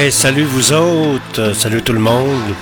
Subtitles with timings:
[0.00, 2.54] Hey, salut vous autres, salut tout le monde.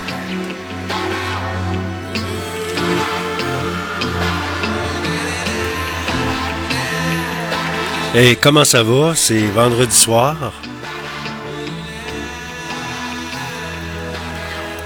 [8.15, 9.13] Et comment ça va?
[9.13, 10.51] C'est vendredi soir.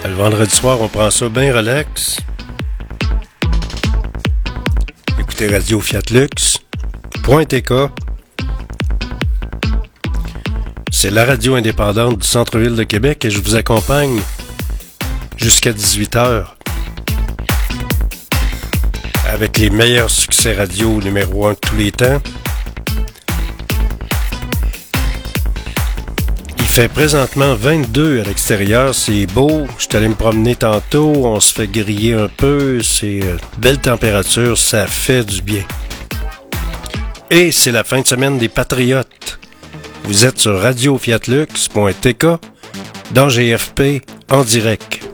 [0.04, 2.18] Le vendredi soir, on prend ça bien relax.
[5.18, 6.60] Écoutez Radio Fiat Lux.
[7.24, 7.46] Point.
[11.02, 14.22] C'est la radio indépendante du centre-ville de Québec et je vous accompagne
[15.36, 16.46] jusqu'à 18h
[19.28, 22.22] avec les meilleurs succès radio numéro 1 de tous les temps.
[26.60, 29.66] Il fait présentement 22 à l'extérieur, c'est beau.
[29.80, 33.80] Je suis allé me promener tantôt, on se fait griller un peu, c'est euh, belle
[33.80, 35.64] température, ça fait du bien.
[37.32, 39.41] Et c'est la fin de semaine des Patriotes.
[40.04, 42.26] Vous êtes sur radiofiatlux.tk
[43.12, 45.11] dans GFP en direct.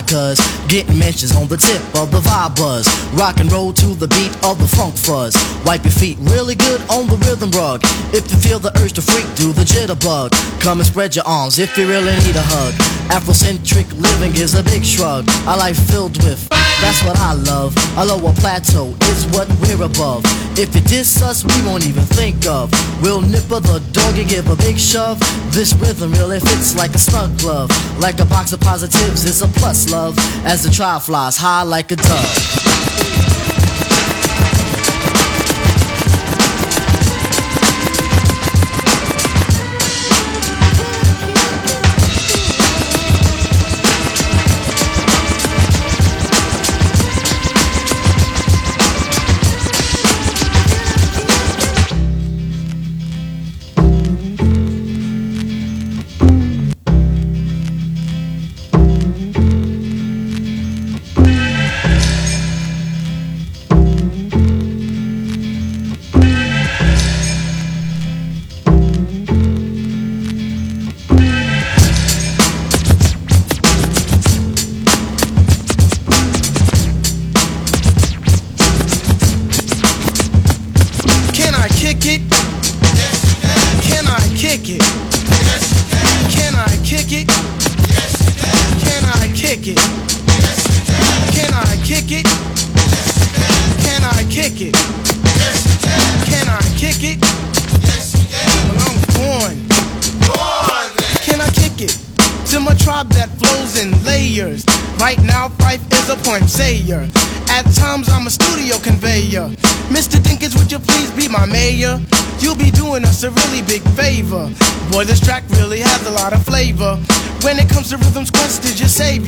[0.00, 0.41] cuz
[0.72, 2.88] getting mentions on the tip of the vibe buzz.
[3.12, 5.36] Rock and roll to the beat of the funk fuzz.
[5.66, 7.82] Wipe your feet really good on the rhythm rug.
[8.16, 10.32] If you feel the urge to freak, do the jitterbug.
[10.62, 12.72] Come and spread your arms if you really need a hug.
[13.12, 15.28] Afrocentric living is a big shrug.
[15.44, 16.48] A life filled with,
[16.80, 17.76] that's what I love.
[17.98, 20.24] A lower plateau is what we're above.
[20.56, 22.72] If you diss us, we won't even think of.
[23.02, 25.20] We'll nipper the dog and give a big shove.
[25.52, 27.70] This rhythm really fits like a snug glove.
[27.98, 30.16] Like a box of positives, it's a plus love.
[30.44, 33.61] As the trial flies high like a dove.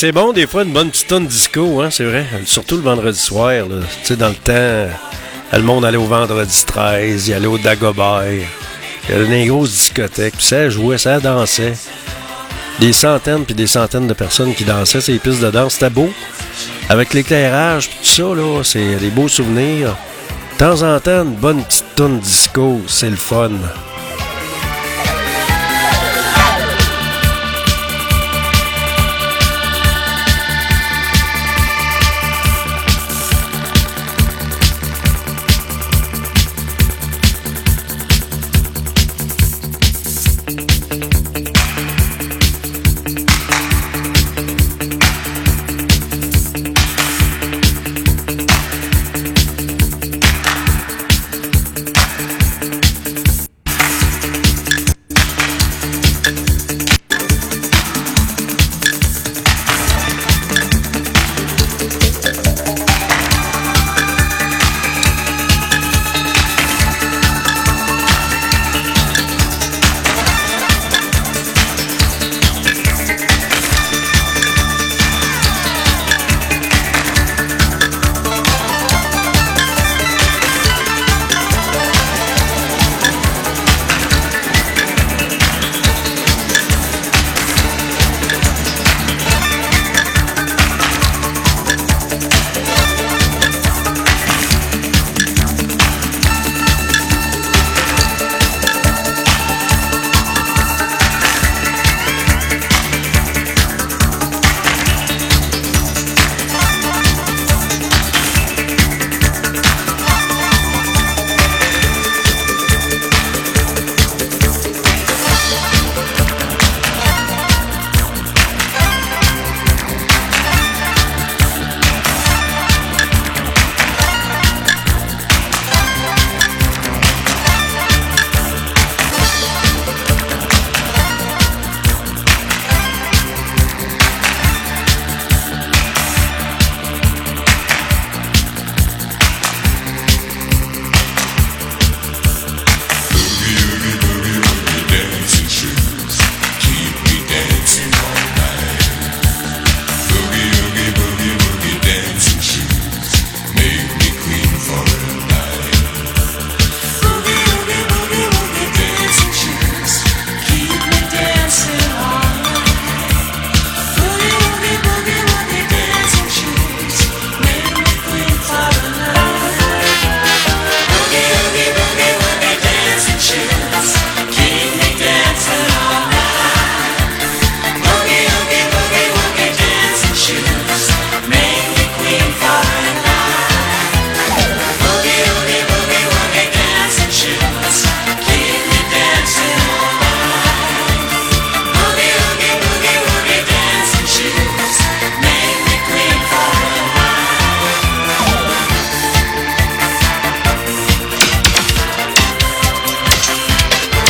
[0.00, 2.24] C'est bon des fois une bonne petite tonne disco, hein, c'est vrai.
[2.46, 4.96] Surtout le vendredi soir, Tu sais, dans le temps,
[5.52, 8.24] le monde allait au vendredi 13, il allait au Dagobert.
[8.24, 11.74] Il y avait des grosses discothèques, puis ça jouait, ça dansait.
[12.78, 15.74] Des centaines puis des centaines de personnes qui dansaient ces pistes de danse.
[15.74, 16.08] C'était beau.
[16.88, 19.94] Avec l'éclairage, tout ça, là, c'est des beaux souvenirs.
[20.54, 23.50] De temps en temps, une bonne petite tonne disco, c'est le fun.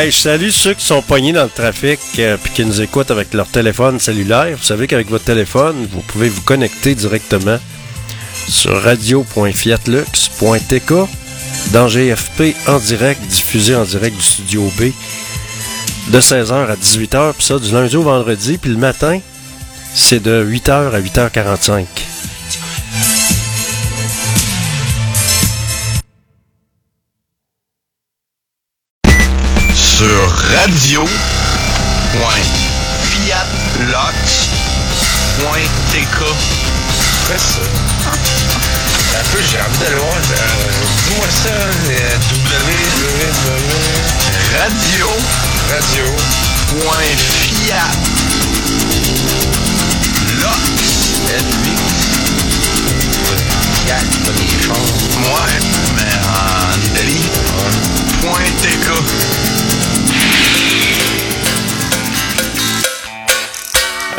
[0.00, 3.46] Hey, salut ceux qui sont poignés dans le trafic et qui nous écoutent avec leur
[3.46, 4.56] téléphone cellulaire.
[4.56, 7.58] Vous savez qu'avec votre téléphone, vous pouvez vous connecter directement
[8.48, 10.92] sur radio.fiatlux.tk
[11.74, 14.84] dans GFP en direct, diffusé en direct du studio B
[16.08, 19.20] de 16h à 18h, puis ça du lundi au vendredi, puis le matin,
[19.94, 21.84] c'est de 8h à 8h45.
[30.60, 31.06] Sur radio.
[37.26, 37.64] Fais ça.
[39.18, 40.12] Un peu, j'ai envie d'aller voir.
[40.12, 40.70] euh,
[41.08, 41.48] Dis-moi ça.
[41.48, 43.50] euh, www.
[44.60, 45.06] Radio.
[45.70, 46.06] Radio.
[46.68, 47.94] Point Fiat.
[50.42, 50.84] Lox.
[53.74, 54.76] Fiat, pas des chars.
[55.24, 55.56] Ouais,
[55.96, 57.24] mais en Italie.
[58.20, 58.86] Point TK.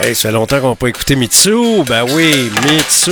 [0.04, 1.84] Hey, ça fait longtemps qu'on n'a pas écouté Mitsu.
[1.86, 3.12] Ben oui, Mitsu.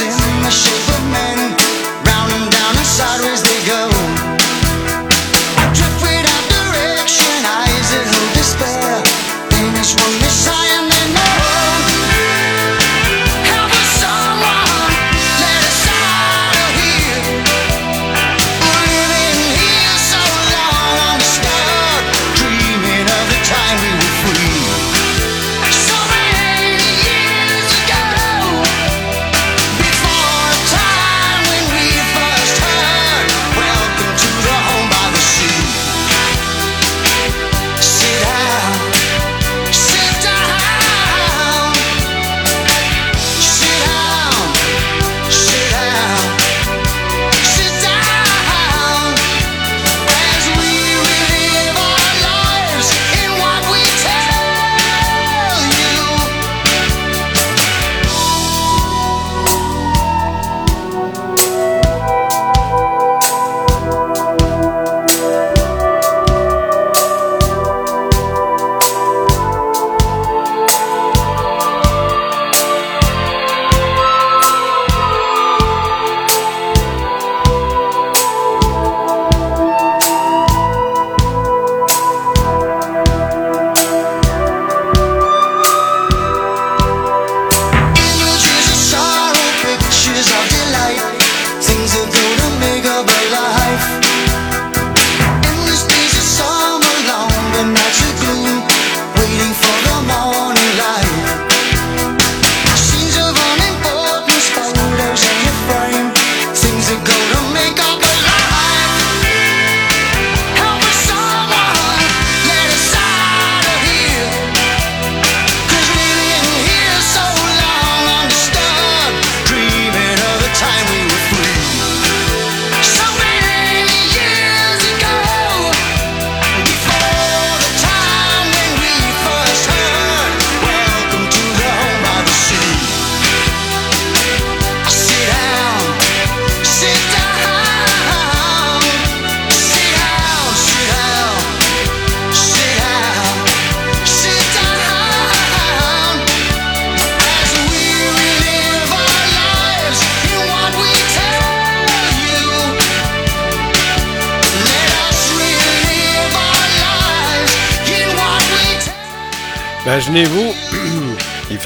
[0.00, 0.29] dancing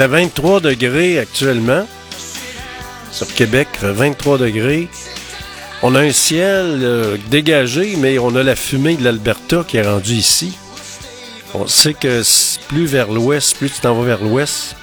[0.05, 1.87] il fait 23 degrés actuellement.
[3.11, 4.89] Sur Québec, il fait 23 degrés.
[5.83, 9.83] On a un ciel euh, dégagé, mais on a la fumée de l'Alberta qui est
[9.83, 10.59] rendue ici.
[11.55, 12.23] On sait que
[12.69, 14.77] plus vers l'ouest, plus tu t'en vas vers l'ouest,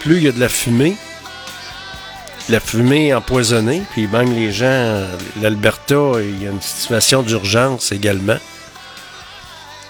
[0.00, 0.96] plus il y a de la fumée.
[2.48, 5.02] La fumée empoisonnée, puis même les gens,
[5.42, 8.38] l'Alberta, il y a une situation d'urgence également.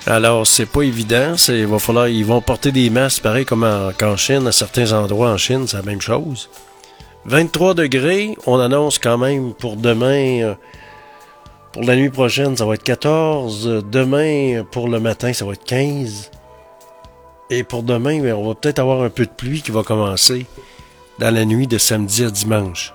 [0.07, 1.35] Alors, c'est pas évident.
[1.49, 5.31] Il va falloir, ils vont porter des masques, pareil comme en, Chine, à certains endroits
[5.31, 6.51] en Chine, c'est la même chose.
[7.25, 10.55] 23 degrés, on annonce quand même pour demain, euh,
[11.73, 13.67] pour la nuit prochaine, ça va être 14.
[13.67, 16.31] Euh, Demain, pour le matin, ça va être 15.
[17.49, 20.45] Et pour demain, ben, on va peut-être avoir un peu de pluie qui va commencer
[21.19, 22.93] dans la nuit de samedi à dimanche.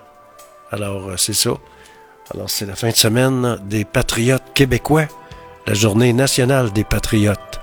[0.72, 1.52] Alors, euh, c'est ça.
[2.36, 5.08] Alors, c'est la fin de semaine des Patriotes québécois,
[5.70, 7.59] la journée nationale des Patriotes.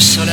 [0.00, 0.29] Au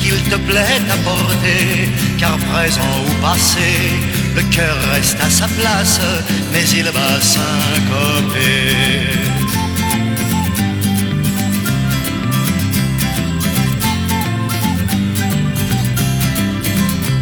[0.00, 3.72] qu'il te plaît à porter, car présent ou passé,
[4.34, 6.00] le cœur reste à sa place,
[6.52, 9.02] mais il va syncoper.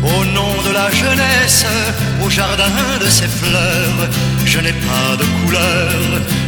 [0.03, 1.67] Au nom de la jeunesse,
[2.25, 4.09] au jardin de ses fleurs,
[4.45, 5.93] je n'ai pas de couleur,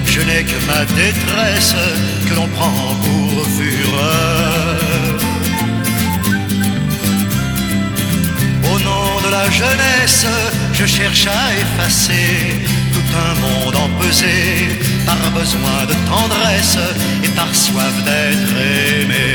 [0.07, 1.75] je n'ai que ma détresse
[2.29, 4.82] que l'on prend pour fureur.
[9.33, 10.27] La jeunesse,
[10.75, 12.61] je cherche à effacer
[12.93, 14.35] tout un monde empesé
[15.07, 16.79] par besoin de tendresse
[17.25, 18.55] et par soif d'être
[19.01, 19.33] aimé.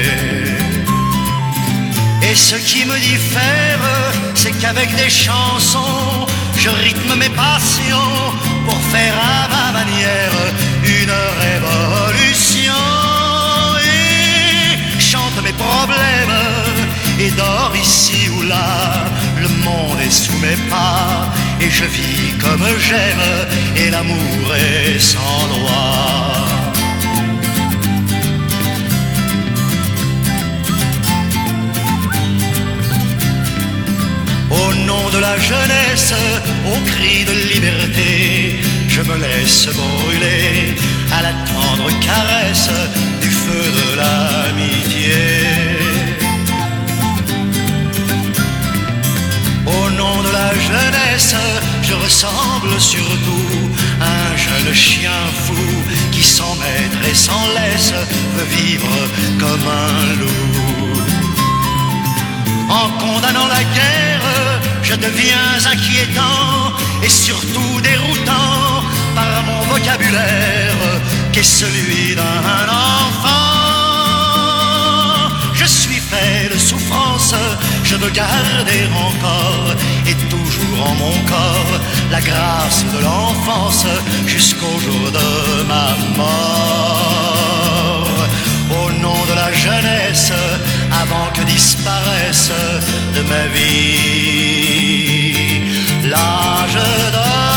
[2.30, 3.84] Et ce qui me diffère,
[4.36, 8.18] c'est qu'avec des chansons, je rythme mes passions
[8.66, 10.38] pour faire à ma manière
[10.84, 12.84] une révolution.
[13.96, 16.38] Et chante mes problèmes
[17.20, 19.08] et dors ici ou là.
[19.48, 21.32] Le monde est sous mes pas
[21.62, 23.28] et je vis comme j'aime
[23.78, 26.34] et l'amour est sans droit.
[34.50, 36.14] Au nom de la jeunesse,
[36.66, 40.76] au cri de liberté, je me laisse brûler
[41.18, 42.72] à la tendre caresse
[43.22, 45.57] du feu de l'amitié.
[50.24, 51.36] De la jeunesse,
[51.84, 53.70] je ressemble surtout
[54.02, 55.68] à un jeune chien fou
[56.12, 57.94] qui sans maître et sans laisse
[58.36, 58.94] veut vivre
[59.40, 60.98] comme un loup.
[62.70, 68.84] En condamnant la guerre, je deviens inquiétant et surtout déroutant
[69.16, 70.82] par mon vocabulaire
[71.32, 73.58] qui est celui d'un enfant.
[75.54, 76.47] Je suis fait
[77.84, 79.74] je veux garder encore
[80.06, 81.80] et toujours en mon corps
[82.12, 83.86] la grâce de l'enfance
[84.26, 88.08] jusqu'au jour de ma mort.
[88.70, 90.34] Au nom de la jeunesse,
[90.92, 92.52] avant que disparaisse
[93.16, 94.58] de ma vie
[96.04, 96.80] l'âge
[97.14, 97.57] d'or.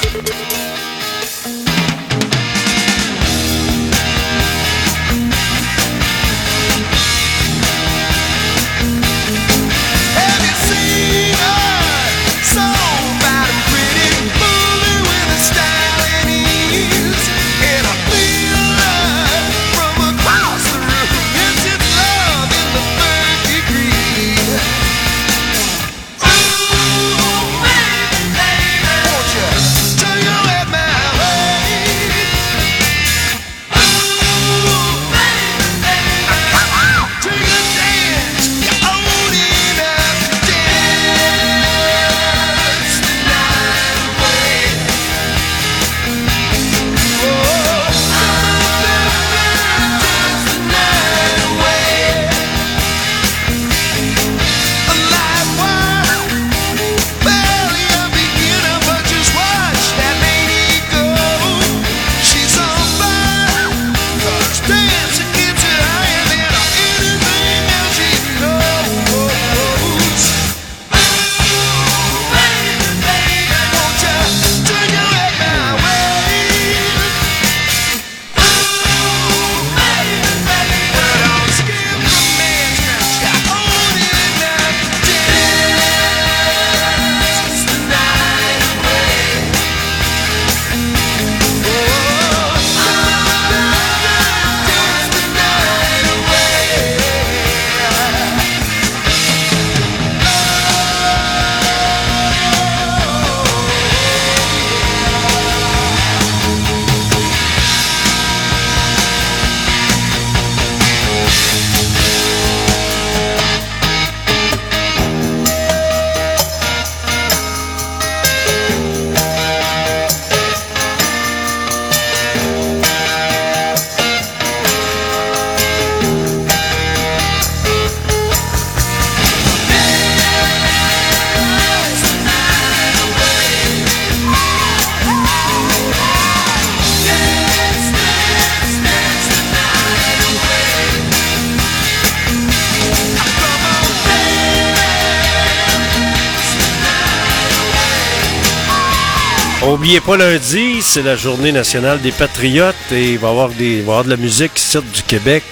[149.91, 153.81] Oubliez pas lundi, c'est la journée nationale des patriotes et il va y avoir, des,
[153.83, 155.43] de la musique ici du Québec.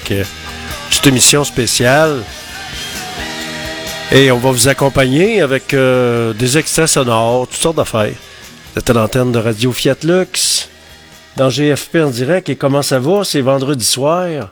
[0.90, 2.24] Petite émission spéciale.
[4.14, 8.14] Et on va vous accompagner avec euh, des extraits sonores, toutes sortes d'affaires.
[8.78, 10.70] À l'antenne de Radio Fiat Lux,
[11.36, 12.48] dans GFP en direct.
[12.48, 13.26] Et comment ça va?
[13.26, 14.52] C'est vendredi soir.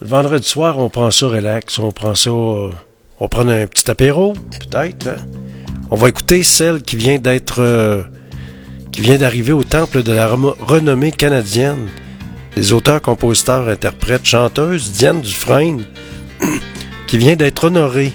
[0.00, 1.78] Le vendredi soir, on prend ça relax.
[1.78, 2.30] On prend ça...
[2.30, 5.08] on prend un petit apéro, peut-être.
[5.08, 5.16] hein?
[5.90, 7.60] On va écouter celle qui vient d'être...
[7.60, 8.02] euh,
[8.96, 11.88] qui vient d'arriver au temple de la renommée canadienne.
[12.56, 15.84] Les auteurs, compositeurs, interprètes, chanteuses, Diane Dufresne,
[17.06, 18.14] qui vient d'être honorée.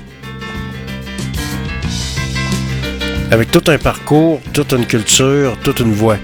[3.29, 6.17] Avec tout un parcours, toute une culture, toute une voix.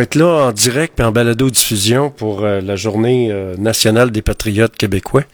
[0.00, 4.74] Être là en direct et en balado-diffusion pour euh, la journée euh, nationale des patriotes
[4.74, 5.24] québécois.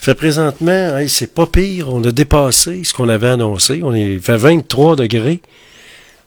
[0.00, 3.80] Fait présentement, hey, c'est pas pire, on a dépassé ce qu'on avait annoncé.
[3.84, 5.40] On est fait 23 degrés.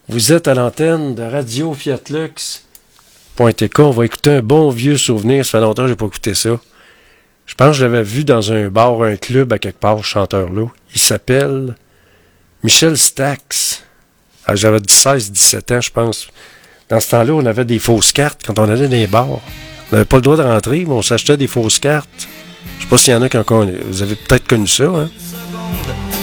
[0.08, 2.66] Vous êtes à l'antenne de Radio Fiat Lux.
[3.38, 5.44] On va écouter un bon vieux souvenir.
[5.44, 6.58] Ça fait longtemps que j'ai pas écouté ça.
[7.46, 10.68] Je pense que je l'avais vu dans un bar, un club à quelque part, chanteur-là.
[10.96, 11.76] Il s'appelle
[12.64, 13.84] Michel Stax.
[14.46, 16.28] Ah, J'avais 16-17 ans, je pense.
[16.92, 19.30] Dans ce temps-là, on avait des fausses cartes quand on allait dans les bars.
[19.30, 19.40] On
[19.94, 22.28] n'avait pas le droit de rentrer, mais on s'achetait des fausses cartes.
[22.80, 23.66] Je sais pas s'il y en a qui encore.
[23.90, 25.10] Vous avez peut-être connu ça, hein?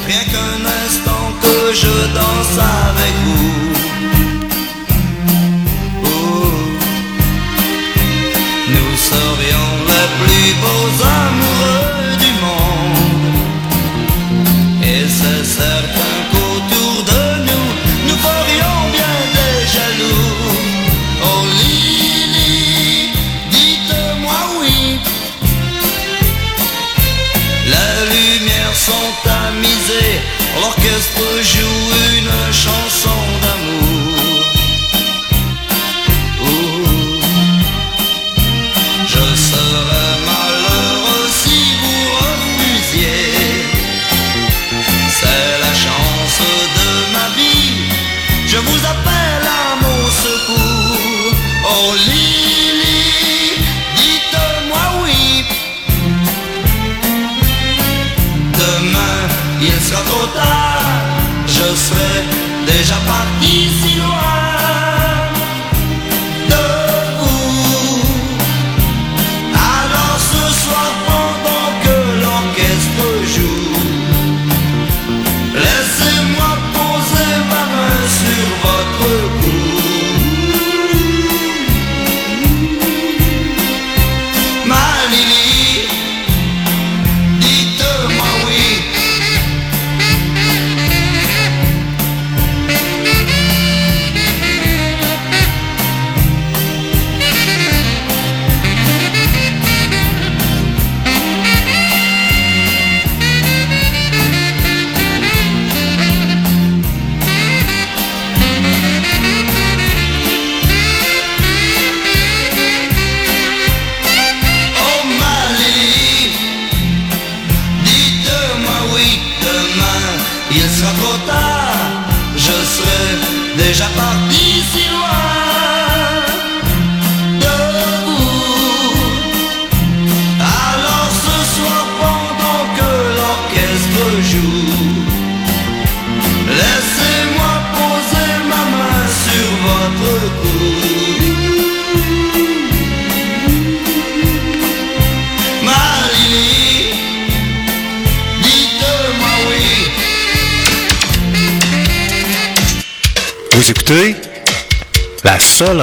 [0.06, 3.54] Rien qu'un instant que je danse avec vous.
[6.04, 6.52] Oh.
[8.68, 11.47] Nous serions les plus beaux amours.
[31.55, 31.78] you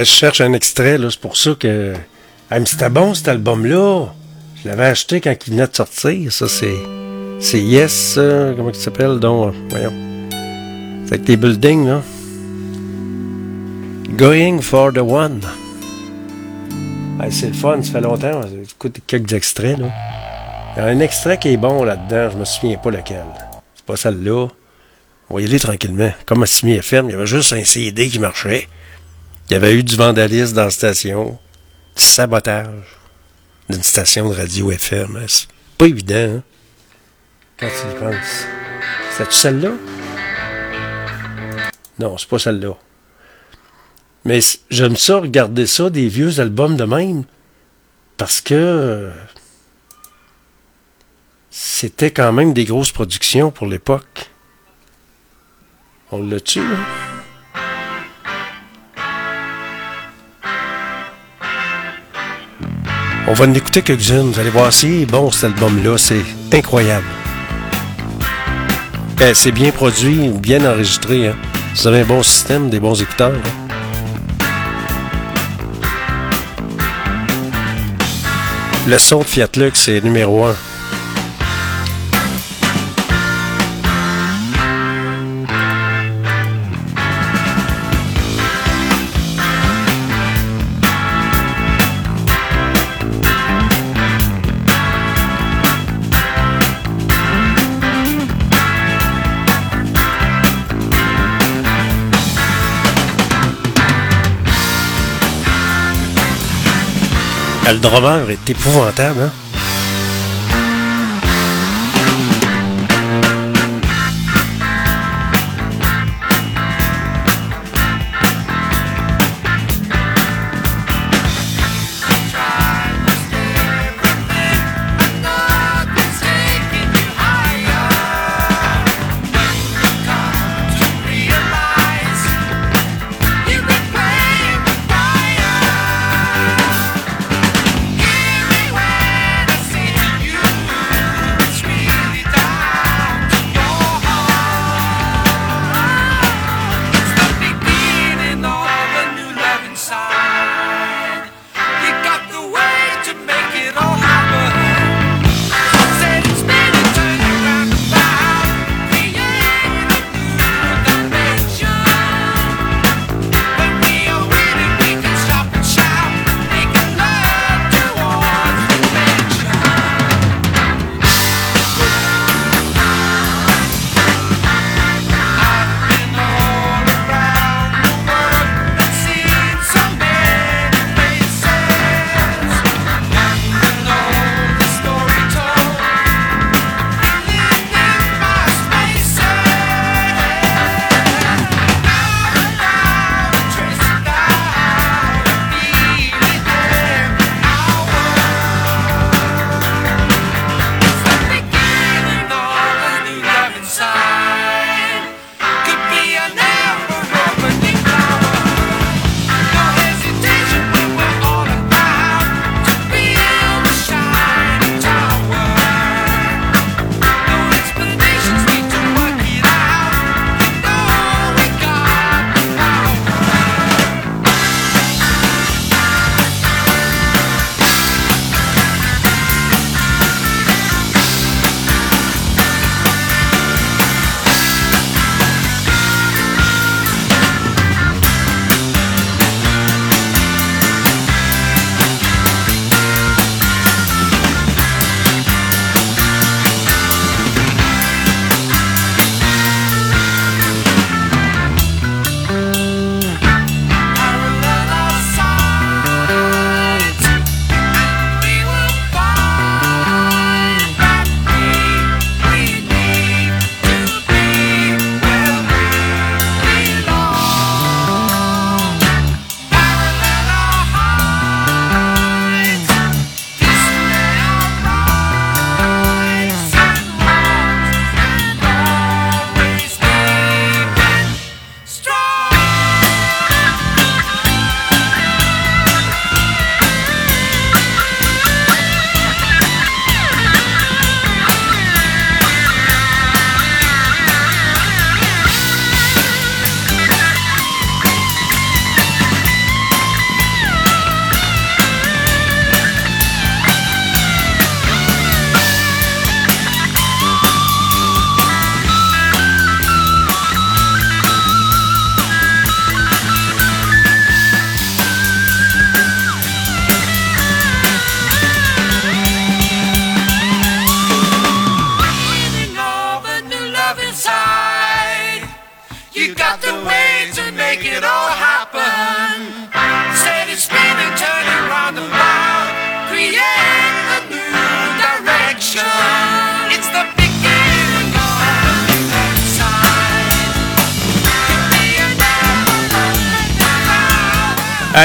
[0.00, 1.92] Ben, je cherche un extrait, là, c'est pour ça que.
[2.48, 4.06] Elle me dit, c'était bon cet album-là.
[4.56, 6.32] Je l'avais acheté quand il venait de sortir.
[6.32, 6.78] Ça, c'est.
[7.38, 8.14] C'est Yes,
[8.56, 9.92] comment il s'appelle donc euh, Voyons.
[11.04, 12.02] C'est avec les buildings, là.
[14.16, 15.42] Going for the One.
[17.18, 18.40] Ben, c'est le fun, ça fait longtemps.
[18.66, 19.90] J'écoute quelques extraits, là.
[20.76, 23.26] Il y a un extrait qui est bon là-dedans, je me souviens pas lequel.
[23.74, 24.48] C'est pas celle-là.
[25.28, 26.10] On va y aller tranquillement.
[26.24, 27.10] Comme à Simi ferme.
[27.10, 28.66] il y avait juste un CD qui marchait.
[29.50, 31.38] Il y avait eu du vandalisme dans la station,
[31.96, 32.68] du sabotage
[33.68, 35.20] d'une station de radio FM.
[35.26, 36.42] C'est pas évident, hein?
[37.58, 38.46] Quand tu y penses.
[39.16, 39.70] C'est-tu celle-là?
[41.98, 42.74] Non, c'est pas celle-là.
[44.24, 47.24] Mais c- j'aime ça, regarder ça, des vieux albums de même,
[48.16, 49.10] parce que
[51.50, 54.30] c'était quand même des grosses productions pour l'époque.
[56.12, 56.76] On l'a tu là?
[63.28, 64.32] On va en écouter quelques-unes.
[64.32, 67.06] Vous allez voir, c'est bon cet album-là, c'est incroyable.
[69.22, 71.28] Eh, c'est bien produit, bien enregistré.
[71.28, 71.36] Hein?
[71.74, 73.32] Vous avez un bon système, des bons écouteurs.
[73.34, 73.70] Hein.
[78.86, 80.56] Le son de Fiat Lux est numéro un.
[107.70, 109.30] Le drummer est épouvantable, hein?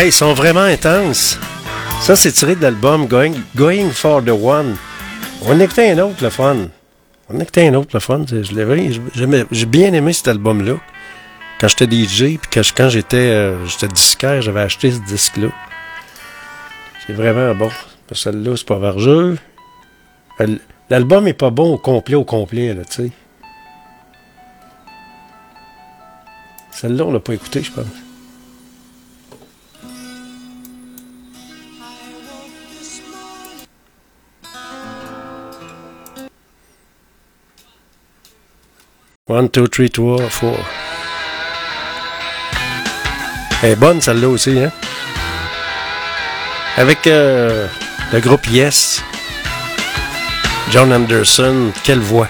[0.06, 1.40] Ils sont vraiment intenses.
[2.02, 4.76] Ça, c'est tiré de l'album Going, Going for the One.
[5.42, 6.68] On écoutait un autre, le fun.
[7.28, 8.24] On écoutait un autre, le fun.
[9.52, 10.76] J'ai bien aimé cet album-là.
[11.60, 13.58] Quand j'étais DJ, puis quand, j'étais euh,
[13.92, 15.48] disquaire, j'avais acheté ce disque-là.
[17.08, 17.72] C'est vraiment bon.
[18.12, 19.40] Celle-là, c'est pas vargeux.
[20.40, 20.58] Euh,
[20.92, 23.12] L'album est pas bon au complet, au complet, là, tu sais.
[26.70, 28.05] Celle-là, on l'a pas écouté, je pense.
[39.28, 40.56] One, two, three, two, four.
[43.64, 44.72] Elle est bonne celle-là aussi, hein?
[46.78, 47.68] Avec euh,
[48.14, 49.04] le groupe Yes.
[50.70, 52.28] John Anderson, quelle voix.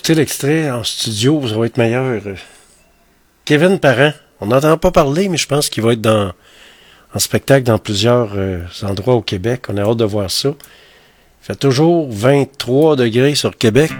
[0.00, 2.22] Écouter l'extrait en studio, ça va être meilleur.
[3.44, 6.32] Kevin Parent, on n'entend pas parler, mais je pense qu'il va être dans,
[7.14, 9.64] en spectacle dans plusieurs euh, endroits au Québec.
[9.68, 10.48] On a hâte de voir ça.
[10.48, 13.90] Il fait toujours 23 degrés sur Québec.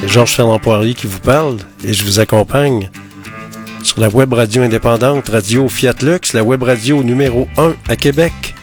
[0.00, 2.88] C'est Georges Fernand Poirier qui vous parle et je vous accompagne
[3.82, 8.54] sur la web radio indépendante Radio Fiat Lux, la web radio numéro 1 à Québec.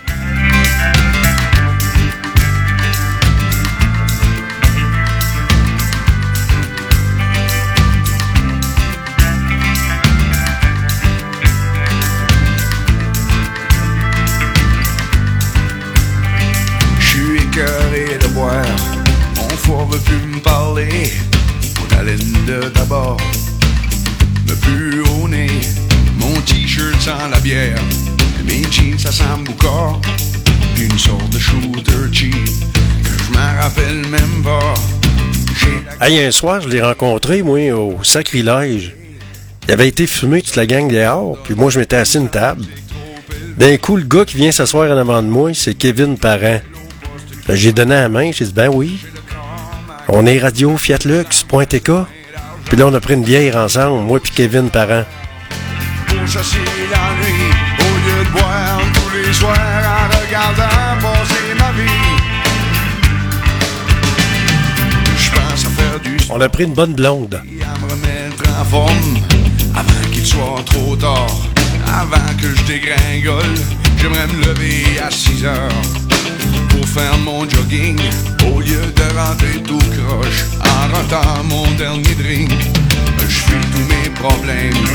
[22.88, 23.18] Tabac
[24.48, 25.48] me pue au nez.
[26.20, 27.80] Mon t-shirt sent la bière.
[28.46, 28.98] Mes jeans,
[30.80, 34.74] une sorte de que je m'en rappelle même pas.
[36.00, 38.96] Hey, un soir, je l'ai rencontré, moi, au sacrilège.
[39.68, 42.64] Il avait été fumé toute la gang dehors, puis moi, je m'étais assis une table.
[43.58, 46.62] D'un coup, le gars qui vient s'asseoir en avant de moi, c'est Kevin Parent.
[47.50, 49.00] J'ai donné la main, j'ai dit, ben oui.
[50.08, 51.92] On est Radio Fiat Lux, point TK.
[52.68, 55.06] Puis là, on a pris une bière ensemble, moi puis Kevin Parent.
[56.08, 56.58] pour chasser
[56.92, 57.52] la nuit.
[57.80, 61.90] Au lieu de boire tous les soirs en regardant passer ma vie.
[65.18, 67.36] Je pense à faire du On a pris une bonne blonde.
[67.36, 69.18] à me remettre en forme.
[69.74, 71.38] Avant qu'il soit trop tard,
[71.88, 73.56] avant que je dégringole,
[73.98, 76.07] j'aimerais me lever à 6 heures
[76.78, 77.98] pour faire mon jogging
[78.52, 82.52] au lieu de rentrer tout croche en rentrant mon dernier drink.
[83.28, 84.86] Je fuis tous mes problèmes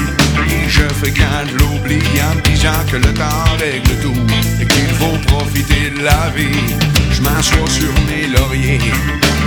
[0.49, 4.23] et je fréquente l'oubli en disant que le temps règle tout
[4.61, 6.75] et qu'il faut profiter de la vie.
[7.11, 8.79] Je m'assois sur mes lauriers,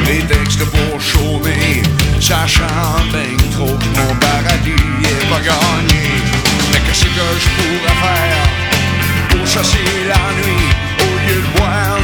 [0.03, 1.83] prétexte pour chômer,
[2.19, 6.03] sachant bien trop que mon paradis est pas gagné.
[6.71, 8.65] Mais qu'est-ce que je pourrais faire
[9.29, 10.69] pour chasser la nuit
[10.99, 11.94] au lieu de boire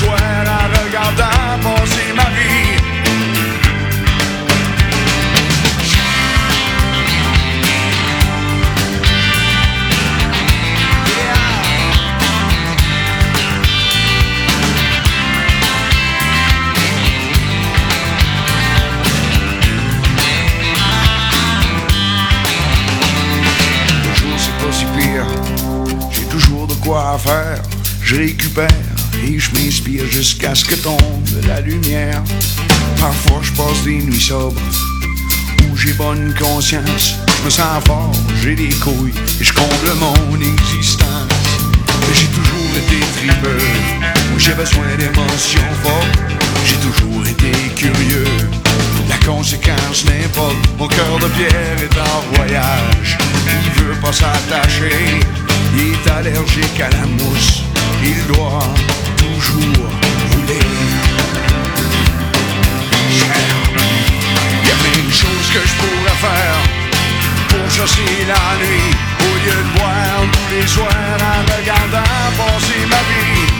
[0.00, 2.78] en regardant passer ma vie?
[24.04, 25.26] Le jour c'est pas si pire,
[26.10, 27.62] j'ai toujours de quoi faire.
[28.02, 28.68] Je récupère
[29.22, 32.22] et je m'inspire jusqu'à ce que tombe la lumière.
[32.98, 34.60] Parfois je passe des nuits sobres
[35.62, 37.14] où j'ai bonne conscience.
[37.38, 38.12] Je me sens fort,
[38.42, 41.28] j'ai des couilles et je comble mon existence.
[42.14, 43.66] J'ai toujours été tripeux,
[44.38, 46.18] j'ai besoin d'émotions fortes.
[46.64, 48.24] J'ai toujours été curieux.
[49.08, 53.18] La conséquence n'importe, mon cœur de pierre est en voyage.
[53.46, 55.20] Il veut pas s'attacher,
[55.74, 57.62] il est allergique à la mousse.
[58.04, 58.62] Il doit
[59.22, 59.88] toujours
[60.30, 60.66] rouler.
[64.62, 66.60] Il y a plein de choses que je pourrais faire
[67.48, 73.02] pour chasser la nuit au lieu de boire tous les soirs en regardant passer ma
[73.08, 73.51] vie.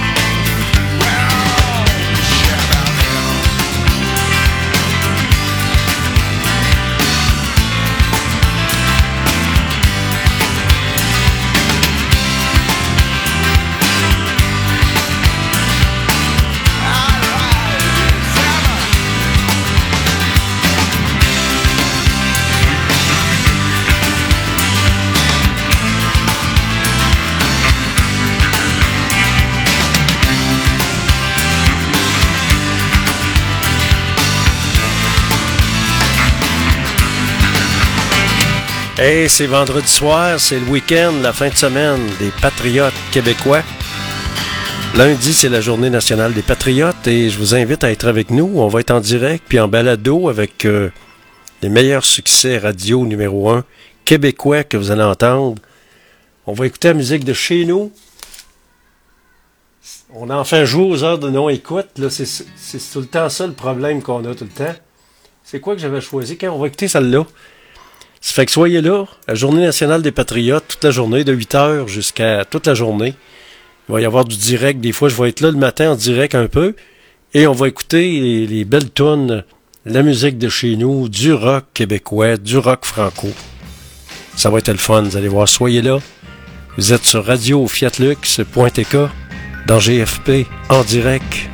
[39.04, 43.64] Hey, c'est vendredi soir, c'est le week-end, la fin de semaine des Patriotes québécois.
[44.94, 48.48] Lundi, c'est la journée nationale des Patriotes et je vous invite à être avec nous.
[48.54, 50.88] On va être en direct puis en balado avec euh,
[51.62, 53.64] les meilleurs succès radio numéro un
[54.04, 55.60] québécois que vous allez entendre.
[56.46, 57.90] On va écouter la musique de chez nous.
[60.14, 61.88] On en fait jouer aux heures de non-écoute.
[62.08, 64.76] C'est tout le temps ça le problème qu'on a tout le temps.
[65.42, 66.38] C'est quoi que j'avais choisi?
[66.38, 67.26] Quand on va écouter celle-là?
[68.22, 71.88] Ça fait que soyez là, la journée nationale des patriotes, toute la journée, de 8h
[71.88, 73.14] jusqu'à toute la journée.
[73.88, 74.80] Il va y avoir du direct.
[74.80, 76.76] Des fois, je vais être là le matin en direct un peu.
[77.34, 79.42] Et on va écouter les, les belles tunes,
[79.84, 83.28] la musique de chez nous, du rock québécois, du rock franco.
[84.36, 85.48] Ça va être le fun, vous allez voir.
[85.48, 85.98] Soyez là.
[86.78, 88.96] Vous êtes sur radio fiatlux.tk
[89.66, 91.51] dans GFP en direct.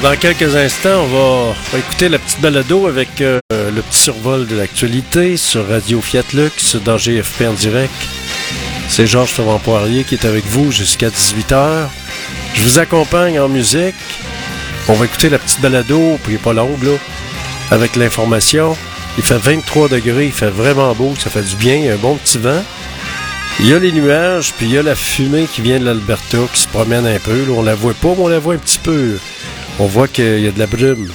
[0.00, 4.56] Dans quelques instants, on va, écouter la petite balado avec euh, le petit survol de
[4.56, 7.92] l'actualité sur Radio Fiat Lux dans GFP en direct.
[8.88, 11.88] C'est Georges Ferrand Poirier qui est avec vous jusqu'à 18h.
[12.54, 13.94] Je vous accompagne en musique.
[14.88, 16.96] On va écouter la petite balado, puis pas longue, là,
[17.70, 18.74] avec l'information.
[19.18, 21.94] Il fait 23 degrés, il fait vraiment beau, ça fait du bien, il y a
[21.94, 22.64] un bon petit vent.
[23.60, 26.38] Il y a les nuages, puis il y a la fumée qui vient de l'Alberta,
[26.52, 27.44] qui se promène un peu.
[27.44, 29.18] Là, on la voit pas, mais on la voit un petit peu.
[29.78, 31.08] On voit qu'il y a de la brume.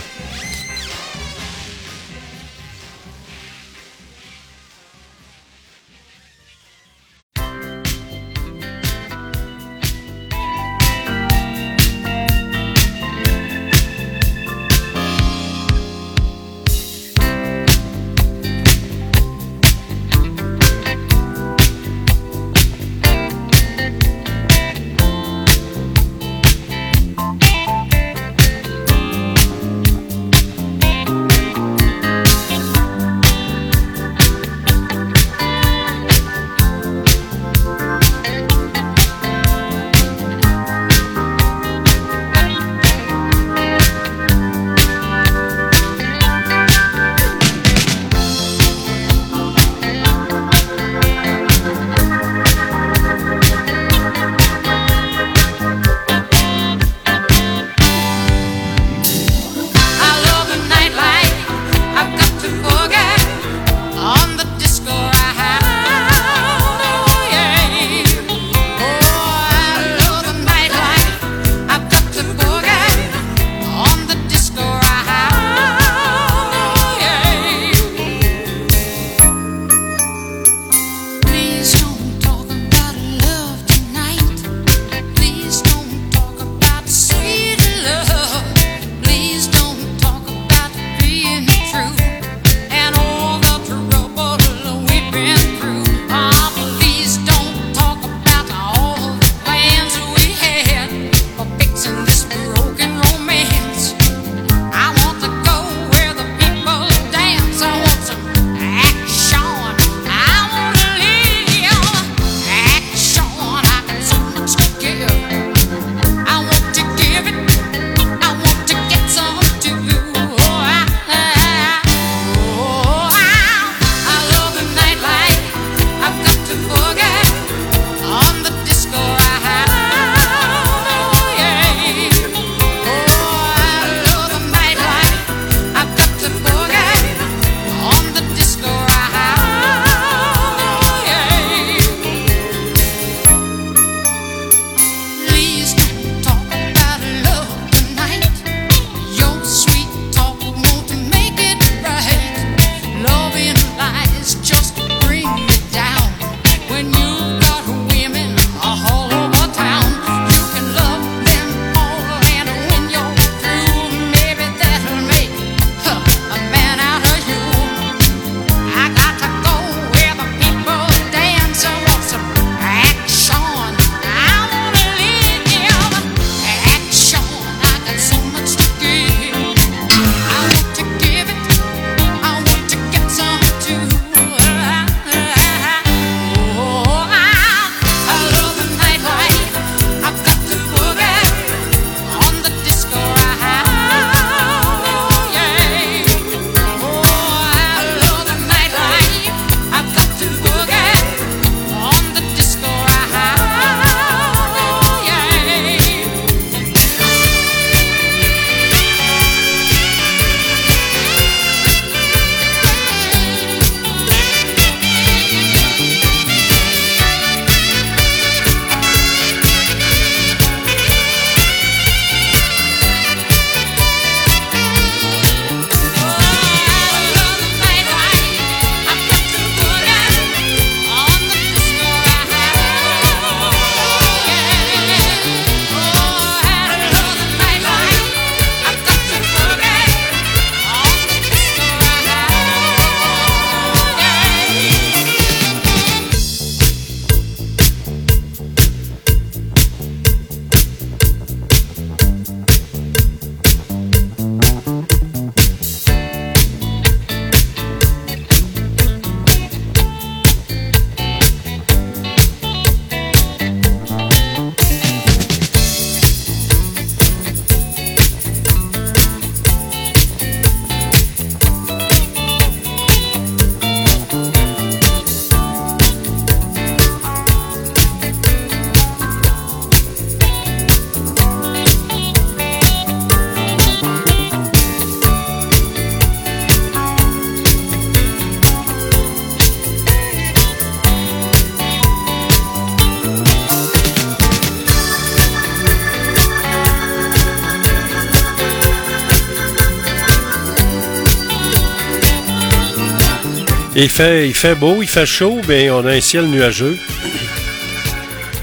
[303.80, 306.80] Il fait, il fait beau, il fait chaud, mais on a un ciel nuageux.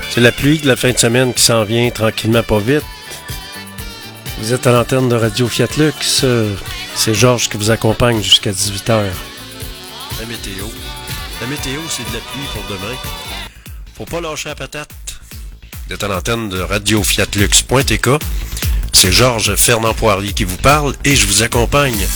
[0.09, 2.85] C'est la pluie de la fin de semaine qui s'en vient tranquillement, pas vite.
[4.39, 6.25] Vous êtes à l'antenne de Radio Fiat Lux.
[6.95, 9.07] C'est Georges qui vous accompagne jusqu'à 18h.
[10.21, 10.67] La météo.
[11.41, 12.95] La météo, c'est de la pluie pour demain.
[13.97, 14.89] Faut pas lâcher la patate.
[15.89, 18.09] Vous êtes à l'antenne de Radio Fiat Lux.tk.
[18.93, 22.07] C'est Georges Fernand Poirier qui vous parle et je vous accompagne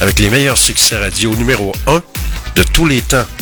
[0.00, 2.02] avec les meilleurs succès radio numéro 1
[2.56, 3.35] de tous les temps.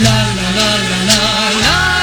[0.00, 0.68] La la la
[1.06, 1.93] la la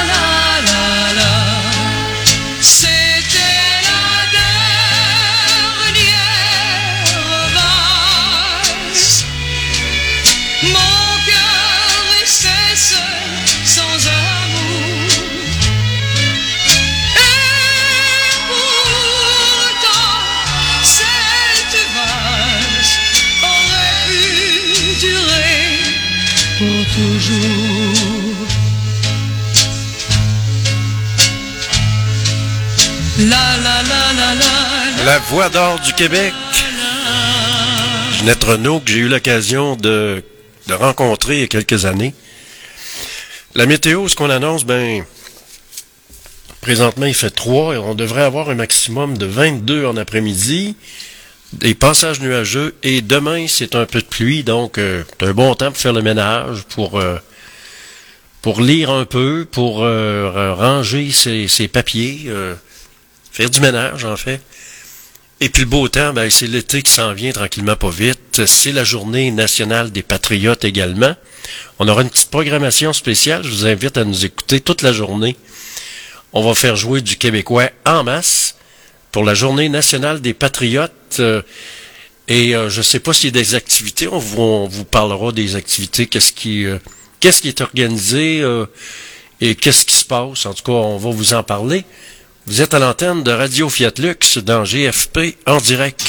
[35.05, 36.33] La voix d'or du Québec.
[38.17, 40.23] Ginette Renault, que j'ai eu l'occasion de,
[40.69, 42.13] rencontrer il y a quelques années.
[43.55, 45.03] La météo, ce qu'on annonce, ben,
[46.61, 50.75] présentement, il fait 3 et on devrait avoir un maximum de 22 en après-midi.
[51.53, 55.53] Des passages nuageux et demain, c'est un peu de pluie, donc euh, c'est un bon
[55.55, 57.17] temps pour faire le ménage, pour, euh,
[58.59, 62.31] lire un peu, pour euh, ranger ses, papiers,
[63.31, 64.41] faire du ménage en fait.
[65.43, 68.45] Et puis le beau temps, ben, c'est l'été qui s'en vient tranquillement pas vite.
[68.45, 71.15] C'est la journée nationale des patriotes également.
[71.79, 73.43] On aura une petite programmation spéciale.
[73.43, 75.35] Je vous invite à nous écouter toute la journée.
[76.31, 78.55] On va faire jouer du québécois en masse
[79.11, 81.17] pour la journée nationale des patriotes.
[81.19, 81.41] Euh,
[82.27, 84.07] et euh, je ne sais pas s'il y a des activités.
[84.07, 86.05] On vous, parlera des activités.
[86.05, 86.77] Qu'est-ce qui, euh,
[87.19, 88.43] qu'est-ce qui est organisé
[89.41, 90.45] et qu'est-ce qui se passe.
[90.45, 91.83] En tout cas, on va vous en parler.
[92.47, 96.01] Vous êtes à l'antenne de Radio Fiat Lux dans GFP en direct.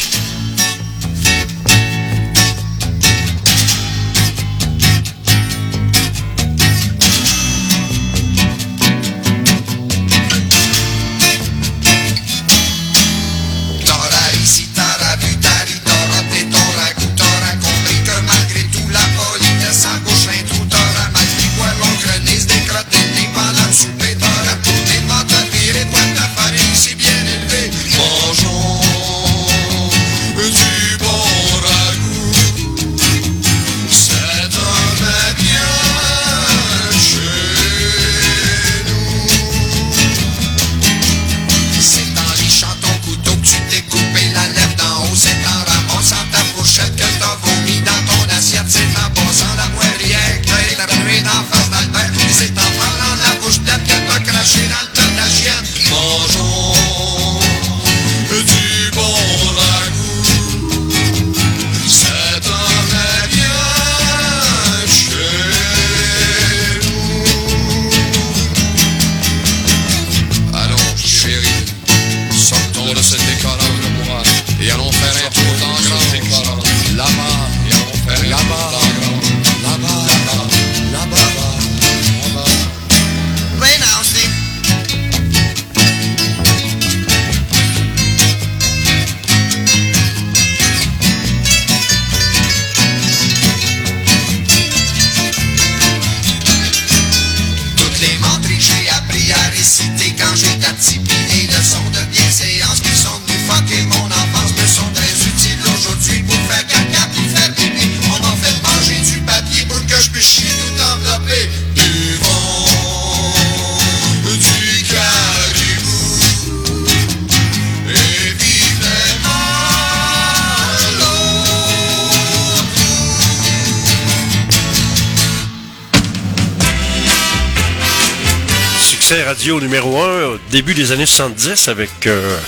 [129.52, 132.38] Radio numéro 1 au début des années 70 avec euh,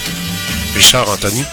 [0.74, 1.44] Richard Anthony.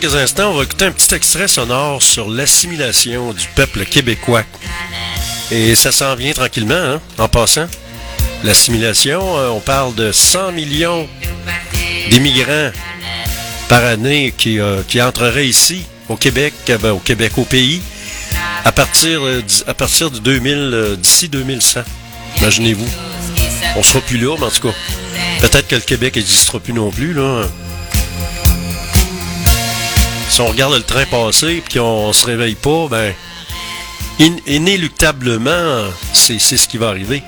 [0.00, 4.42] Quelques instants, on va écouter un petit extrait sonore sur l'assimilation du peuple québécois.
[5.52, 7.66] Et ça s'en vient tranquillement, hein, en passant.
[8.42, 11.08] L'assimilation, euh, on parle de 100 millions
[12.10, 12.72] d'immigrants
[13.68, 17.80] par année qui, euh, qui entreraient ici, au Québec, euh, ben, au Québec, au pays,
[18.64, 19.20] à partir,
[19.66, 21.84] à partir de 2000, euh, d'ici 2100.
[22.38, 22.88] Imaginez-vous.
[23.76, 24.74] On sera plus là, mais en tout cas,
[25.40, 27.44] peut-être que le Québec n'existera plus non plus, là.
[30.34, 33.14] Si on regarde le train passer et qu'on se réveille pas, ben,
[34.20, 37.22] in- inéluctablement, c'est ce qui va arriver.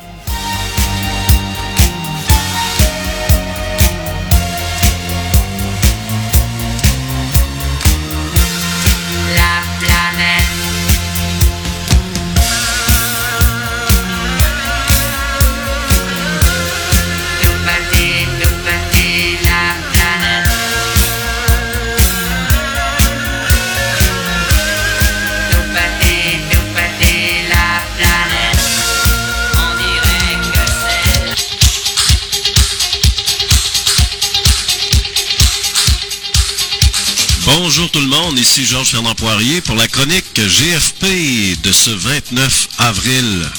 [38.91, 43.51] Fernand Poirier pour la chronique GFP de ce 29 avril.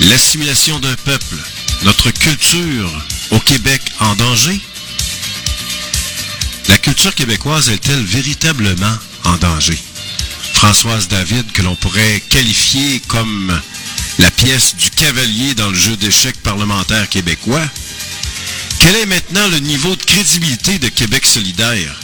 [0.00, 1.36] L'assimilation d'un peuple,
[1.84, 4.60] notre culture au Québec en danger.
[6.68, 9.78] La culture québécoise est-elle véritablement en danger?
[10.52, 13.58] Françoise David, que l'on pourrait qualifier comme
[14.18, 17.66] la pièce du cavalier dans le jeu d'échecs parlementaire québécois,
[18.78, 21.98] quel est maintenant le niveau de crédibilité de Québec solidaire,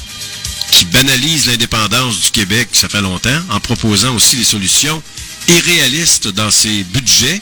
[0.70, 5.02] qui banalise l'indépendance du Québec, ça fait longtemps, en proposant aussi des solutions
[5.48, 7.40] irréalistes dans ses budgets,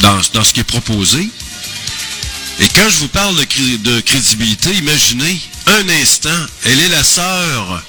[0.00, 1.28] dans, dans ce qui est proposé.
[2.58, 7.82] Et quand je vous parle de, de crédibilité, imaginez un instant, elle est la sœur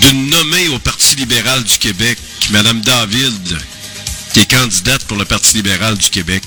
[0.00, 2.18] d'une nommée au Parti libéral du Québec,
[2.50, 3.58] Madame David,
[4.32, 6.42] qui est candidate pour le Parti libéral du Québec.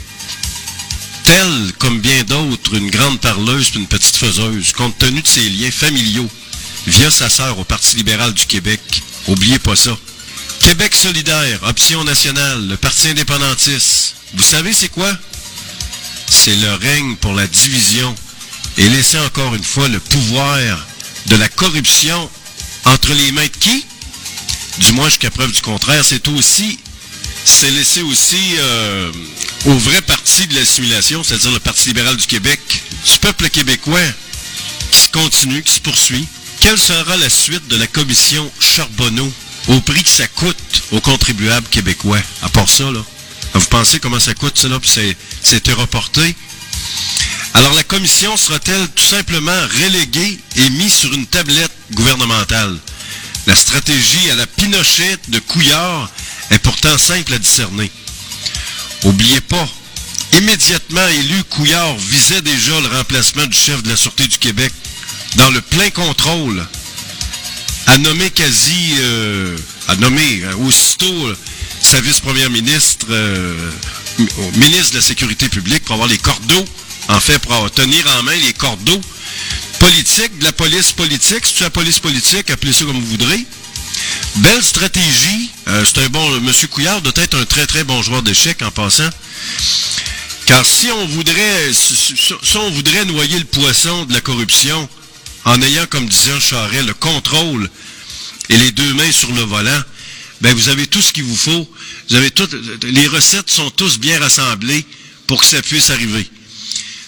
[1.23, 5.47] Telle, comme bien d'autres, une grande parleuse puis une petite faiseuse, compte tenu de ses
[5.49, 6.29] liens familiaux,
[6.87, 8.81] via sa sœur au Parti libéral du Québec.
[9.27, 9.97] Oubliez pas ça.
[10.61, 14.15] Québec solidaire, option nationale, le Parti indépendantiste.
[14.33, 15.11] Vous savez c'est quoi?
[16.27, 18.15] C'est le règne pour la division
[18.77, 20.59] et laisser encore une fois le pouvoir
[21.27, 22.29] de la corruption
[22.85, 23.85] entre les mains de qui?
[24.79, 26.79] Du moins jusqu'à preuve du contraire, c'est aussi,
[27.45, 29.11] c'est laisser aussi euh,
[29.65, 32.59] au vrai parti de l'assimilation, c'est-à-dire le Parti libéral du Québec,
[33.05, 33.99] du peuple québécois,
[34.91, 36.27] qui se continue, qui se poursuit.
[36.65, 39.31] Quelle sera la suite de la commission Charbonneau
[39.67, 40.57] au prix que ça coûte
[40.93, 42.17] aux contribuables québécois?
[42.41, 43.05] À part ça, là.
[43.53, 46.35] Vous pensez comment ça coûte, ça, là, puis c'est- reporté?
[47.53, 52.79] Alors la commission sera-t-elle tout simplement reléguée et mise sur une tablette gouvernementale?
[53.45, 56.09] La stratégie à la Pinochet de Couillard
[56.49, 57.91] est pourtant simple à discerner.
[59.03, 59.69] Oubliez pas,
[60.33, 64.73] immédiatement élu, Couillard visait déjà le remplacement du chef de la Sûreté du Québec
[65.35, 66.65] dans le plein contrôle,
[67.87, 69.55] a nommé quasi, euh,
[69.87, 71.35] a nommé euh, aussitôt euh,
[71.81, 73.71] sa vice-première ministre, euh,
[74.55, 76.65] ministre de la Sécurité publique pour avoir les cordeaux,
[77.09, 79.01] en fait, pour tenir en main les cordeaux
[79.79, 83.45] politiques, de la police politique, c'est la police politique, appelez ça comme vous voudrez.
[84.37, 85.49] Belle stratégie.
[85.67, 86.41] Euh, c'est un bon.
[86.41, 89.09] Monsieur Couillard doit être un très très bon joueur d'échecs en passant.
[90.45, 94.89] Car si on voudrait si, si- si on voudrait noyer le poisson de la corruption
[95.45, 97.69] en ayant, comme disait Charest, le contrôle
[98.49, 99.81] et les deux mains sur le volant,
[100.41, 101.69] ben vous avez tout ce qu'il vous faut.
[102.09, 104.85] Les recettes sont tous bien rassemblées
[105.27, 106.27] pour que ça puisse arriver.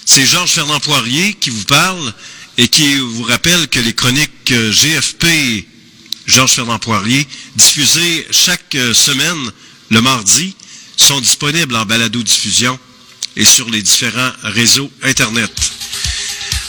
[0.05, 2.13] C'est Georges Fernand Poirier qui vous parle
[2.57, 5.65] et qui vous rappelle que les chroniques euh, GFP
[6.27, 9.51] Georges Fernand Poirier, diffusées chaque euh, semaine
[9.89, 10.55] le mardi,
[10.97, 12.77] sont disponibles en balado-diffusion
[13.37, 15.51] et sur les différents réseaux Internet.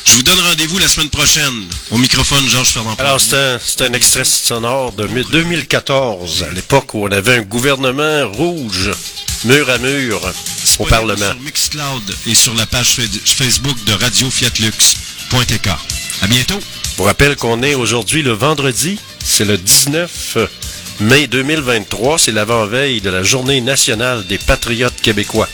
[0.08, 2.94] Je vous donne rendez-vous la semaine prochaine au microphone Georges Fernand.
[2.98, 7.42] Alors, c'est un, un extrait sonore de mi- 2014, à l'époque où on avait un
[7.42, 8.90] gouvernement rouge,
[9.44, 10.20] mur à mur,
[10.78, 11.26] au Parlement.
[11.32, 15.68] Sur Mixcloud et sur la page fa- Facebook de Radio Fiatlux.tk.
[16.22, 16.58] À bientôt.
[16.92, 20.38] Je vous rappelle qu'on est aujourd'hui le vendredi, c'est le 19
[21.00, 25.48] mai 2023, c'est l'avant-veille de la journée nationale des patriotes québécois.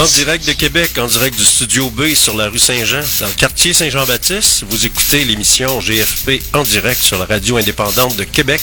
[0.00, 3.34] En direct de Québec, en direct du studio B sur la rue Saint-Jean, dans le
[3.34, 8.62] quartier Saint-Jean-Baptiste, vous écoutez l'émission GFP en direct sur la radio indépendante de Québec,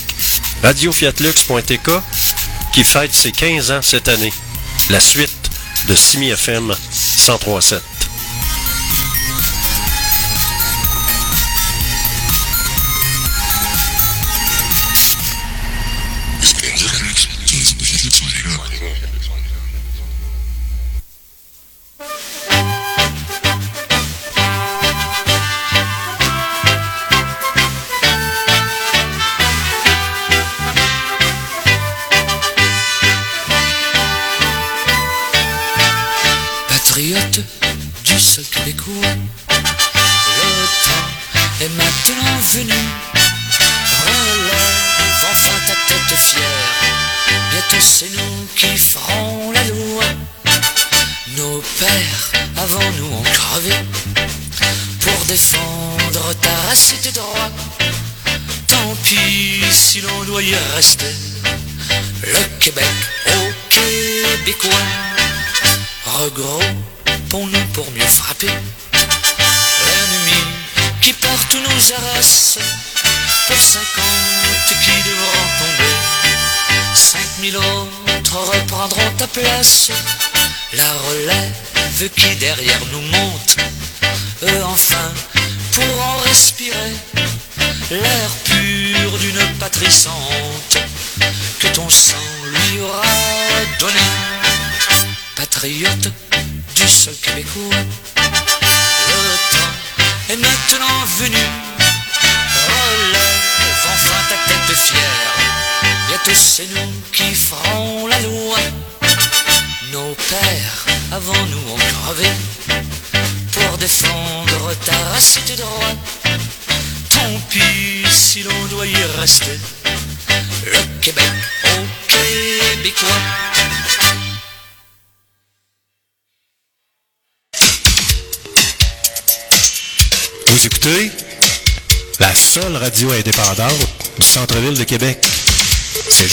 [0.63, 1.91] radiofiatlux.tk,
[2.73, 4.33] qui fête ses 15 ans cette année.
[4.89, 5.51] La suite
[5.87, 7.96] de Simi FM 1037.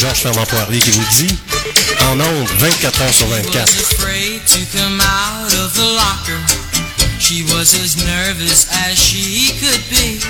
[0.04, 1.38] Georges Fernand Poirier qui vous le dit.
[2.10, 3.64] En ondes, 24 heures sur 24.
[3.64, 6.36] was afraid to come out of the locker.
[7.18, 10.20] She was as nervous as she could be.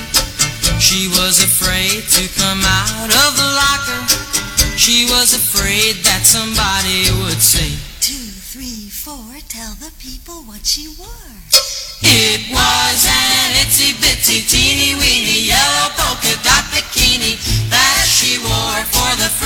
[0.79, 3.99] She was afraid to come out of the locker.
[4.77, 7.75] She was afraid that somebody would see.
[7.99, 11.35] Two, three, four, tell the people what she wore.
[12.07, 16.37] It was an itsy bitsy teeny weeny yellow polka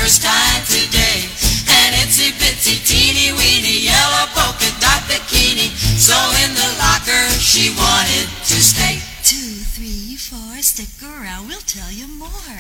[0.09, 1.29] first time today.
[1.69, 5.69] An itsy bitsy teeny weeny yellow polka dot bikini.
[6.01, 9.05] So in the locker she wanted to stay.
[9.21, 12.57] Two, three, four, stick around, we'll tell you more.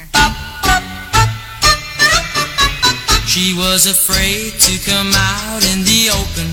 [3.24, 6.52] She was afraid to come out in the open,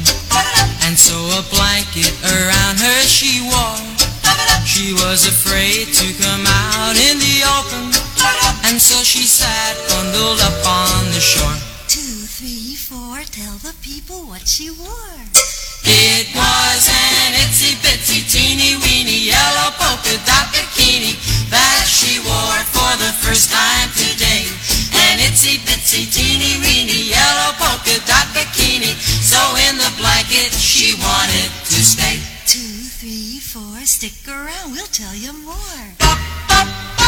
[0.87, 3.83] and so a blanket around her she wore.
[4.63, 7.91] She was afraid to come out in the open,
[8.67, 11.57] and so she sat bundled up on the shore.
[11.85, 15.21] Two, three, four, tell the people what she wore.
[15.85, 21.13] It was an itsy bitsy teeny weeny yellow polka dot bikini
[21.53, 24.49] that she wore for the first time today.
[24.97, 28.97] An itsy bitsy teeny weeny yellow polka dot bikini.
[29.21, 29.37] So
[29.69, 32.17] in the blanket she wanted to stay.
[32.49, 37.04] Two, three, four, stick around, we'll tell you more.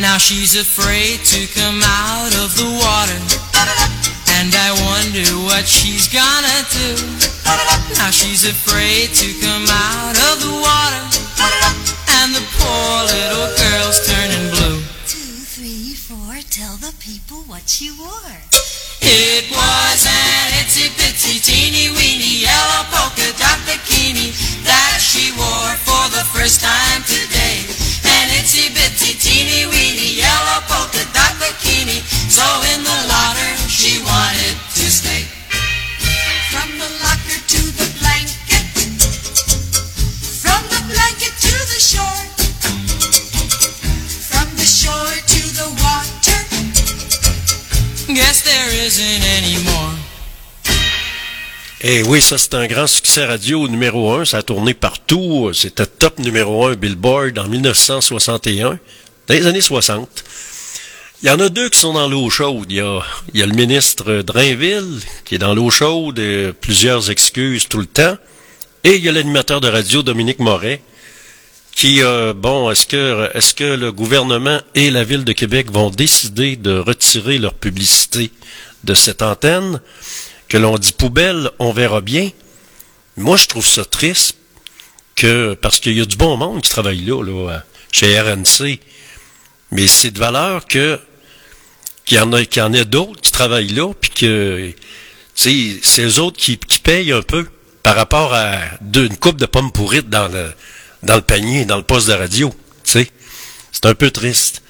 [0.00, 3.20] Now she's afraid to come out of the water.
[4.40, 6.96] And I wonder what she's gonna do.
[8.00, 11.04] Now she's afraid to come out of the water.
[12.16, 14.80] And the poor little girl's turning blue.
[15.04, 18.40] Two, three, four, tell the people what she wore.
[19.02, 24.32] It was an itsy bitsy teeny weeny yellow polka dot bikini
[24.64, 27.39] that she wore for the first time today.
[29.66, 32.00] Weeny yellow polka dot bikini.
[32.28, 35.24] So in the locker she wanted to stay.
[36.50, 38.66] From the locker to the blanket.
[40.42, 42.24] From the blanket to the shore.
[44.30, 46.40] From the shore to the water.
[48.14, 49.94] Guess there isn't any more.
[51.82, 54.26] Eh oui, ça c'est un grand succès radio numéro un.
[54.26, 55.50] Ça a tourné partout.
[55.54, 58.78] C'était top numéro un Billboard en 1961,
[59.30, 60.24] dans les années 60.
[61.22, 62.66] Il y en a deux qui sont dans l'eau chaude.
[62.68, 63.00] Il y a,
[63.34, 68.16] le ministre Drainville qui est dans l'eau chaude et plusieurs excuses tout le temps.
[68.82, 70.82] Et il y a l'animateur de radio Dominique Moret
[71.76, 75.90] qui, euh, bon, est-ce que, est-ce que le gouvernement et la ville de Québec vont
[75.90, 78.32] décider de retirer leur publicité
[78.82, 79.80] de cette antenne?
[80.48, 82.30] Que l'on dit poubelle, on verra bien.
[83.16, 84.36] Moi, je trouve ça triste
[85.14, 87.62] que, parce qu'il y a du bon monde qui travaille là, là,
[87.92, 88.80] chez RNC.
[89.72, 90.98] Mais c'est de valeur que,
[92.04, 94.72] qu'il y en a, qu'il y en a d'autres qui travaillent là, puis que,
[95.34, 97.46] c'est eux autres qui, qui payent un peu
[97.82, 98.58] par rapport à
[98.94, 100.52] une coupe de pommes pourrites dans le,
[101.02, 102.54] dans le panier, dans le poste de radio.
[102.84, 103.10] C'est
[103.84, 104.62] un peu triste.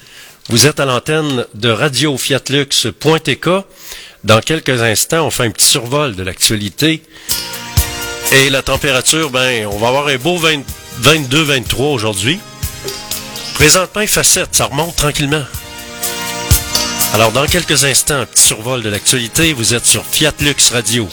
[0.49, 3.49] Vous êtes à l'antenne de Radio Fiatlux.tk.
[4.25, 7.03] Dans quelques instants, on fait un petit survol de l'actualité.
[8.33, 10.39] Et la température, ben, on va avoir un beau
[11.03, 12.39] 22-23 aujourd'hui.
[13.61, 15.45] Présentement, il fait 7, ça remonte tranquillement.
[17.13, 21.07] Alors, dans quelques instants, un petit survol de l'actualité, vous êtes sur Fiat Lux Radio.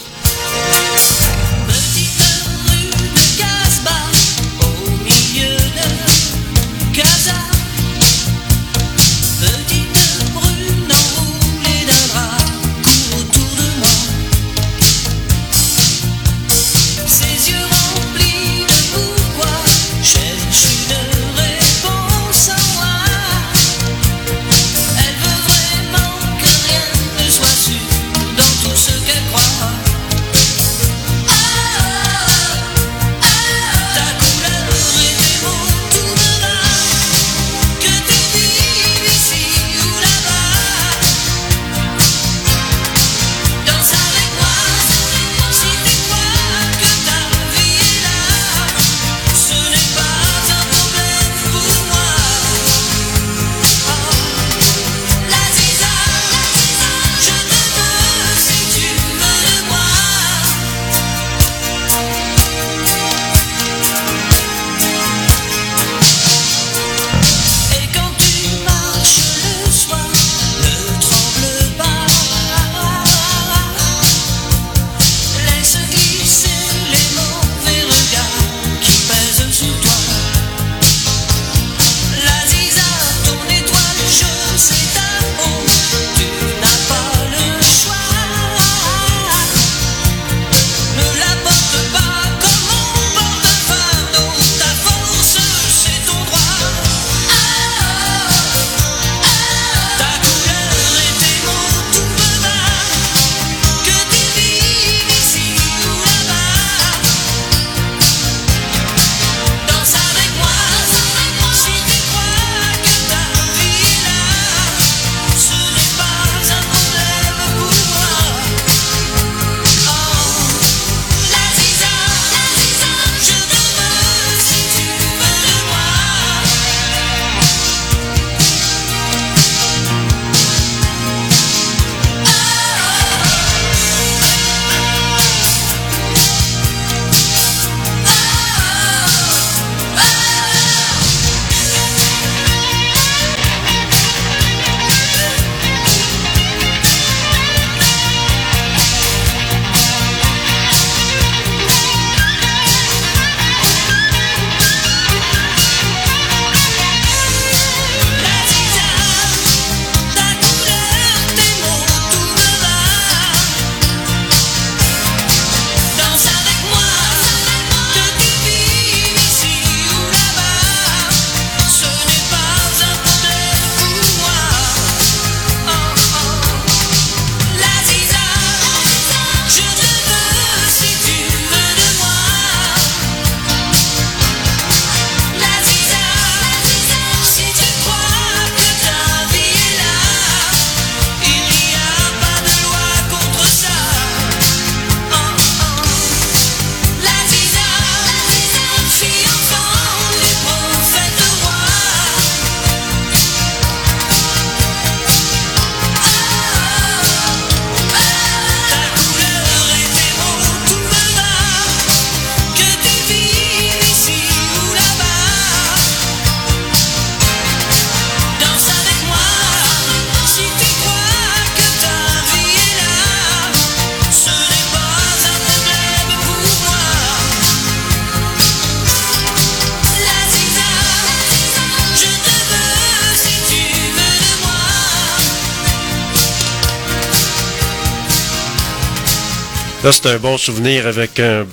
[239.90, 241.46] C'est un bon souvenir avec un,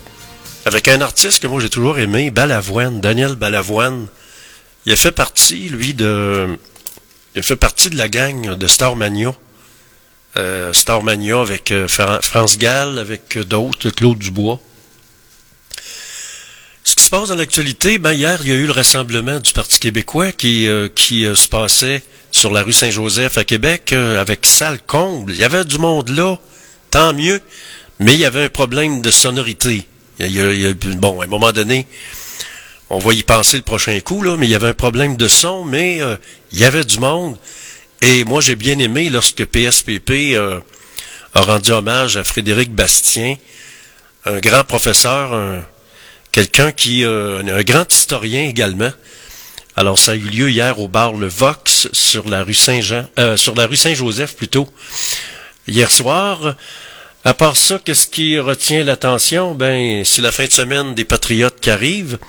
[0.66, 4.08] avec un artiste que moi j'ai toujours aimé, Balavoine, Daniel Balavoine.
[4.86, 6.58] Il a fait partie, lui, de.
[7.34, 9.34] Il a fait partie de la gang de Starmania.
[10.38, 14.60] Euh, Starmania avec euh, Fra- France Gall, avec euh, d'autres, Claude Dubois.
[16.84, 19.54] Ce qui se passe dans l'actualité, ben hier, il y a eu le rassemblement du
[19.54, 24.80] Parti québécois qui, euh, qui se passait sur la rue Saint-Joseph à Québec avec salle
[24.86, 25.32] comble.
[25.32, 26.38] Il y avait du monde là,
[26.92, 27.42] tant mieux,
[28.00, 29.88] mais il y avait un problème de sonorité.
[30.20, 31.88] Il y a- il y a- bon, à un moment donné,
[32.90, 35.28] on va y penser le prochain coup, là, mais il y avait un problème de
[35.28, 36.16] son, mais euh,
[36.52, 37.38] il y avait du monde.
[38.02, 40.60] Et moi, j'ai bien aimé lorsque PSPP euh,
[41.34, 43.36] a rendu hommage à Frédéric Bastien,
[44.26, 45.64] un grand professeur, un-
[46.32, 48.92] quelqu'un qui, euh, un grand historien également,
[49.78, 53.36] Alors, ça a eu lieu hier au bar Le Vox sur la rue Saint-Jean, euh,
[53.36, 54.70] sur la rue Saint-Joseph plutôt.
[55.68, 56.56] Hier soir,
[57.26, 59.56] à part ça, qu'est-ce qui retient l'attention?
[59.56, 62.20] Ben, c'est la fin de semaine des Patriotes qui arrivent.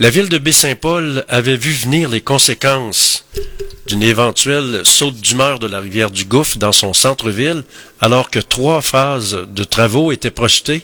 [0.00, 3.24] La ville de Baie-Saint-Paul avait vu venir les conséquences
[3.86, 7.62] d'une éventuelle saute d'humeur de la rivière du Gouffre dans son centre-ville,
[8.00, 10.82] alors que trois phases de travaux étaient projetées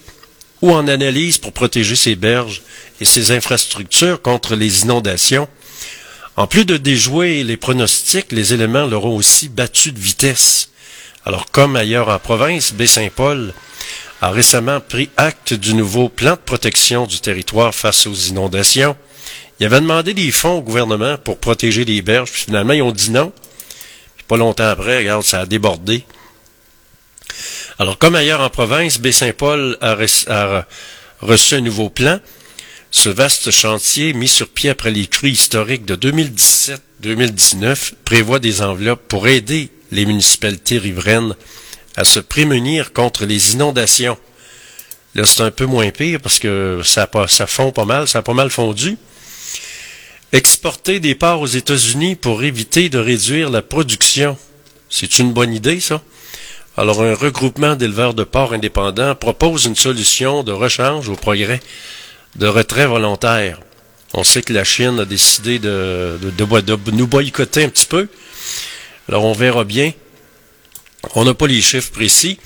[0.63, 2.63] ou en analyse pour protéger ses berges
[3.01, 5.49] et ses infrastructures contre les inondations.
[6.37, 10.69] En plus de déjouer les pronostics, les éléments leur ont aussi battu de vitesse.
[11.27, 13.53] Alors, comme ailleurs en province, Baie-Saint-Paul
[14.21, 18.97] a récemment pris acte du nouveau plan de protection du territoire face aux inondations.
[19.59, 22.93] Il avait demandé des fonds au gouvernement pour protéger les berges, puis finalement, ils ont
[22.93, 23.33] dit non.
[24.17, 26.05] Puis pas longtemps après, regarde, ça a débordé.
[27.81, 29.97] Alors, comme ailleurs en province, Baie-Saint-Paul a,
[30.29, 30.65] a
[31.23, 32.21] reçu un nouveau plan.
[32.93, 35.97] Ce vaste chantier, mis sur pied après les crues historiques de
[37.03, 41.35] 2017-2019, prévoit des enveloppes pour aider les municipalités riveraines
[41.97, 44.19] à se prémunir contre les inondations.
[45.15, 48.23] Là, c'est un peu moins pire parce que ça, ça fond pas mal, ça a
[48.23, 48.99] pas mal fondu.
[50.33, 54.37] Exporter des porcs aux États-Unis pour éviter de réduire la production.
[54.91, 56.03] C'est une bonne idée, ça?
[56.77, 61.61] Alors, un regroupement d'éleveurs de porcs indépendants propose une solution de rechange au progrès
[62.35, 63.61] de retrait volontaire.
[64.15, 66.19] On sait que la Chine a décidé de,
[66.93, 68.09] nous boycotter un petit peu.
[69.09, 69.93] Alors, on verra bien.
[71.15, 72.39] On n'a pas les chiffres précis.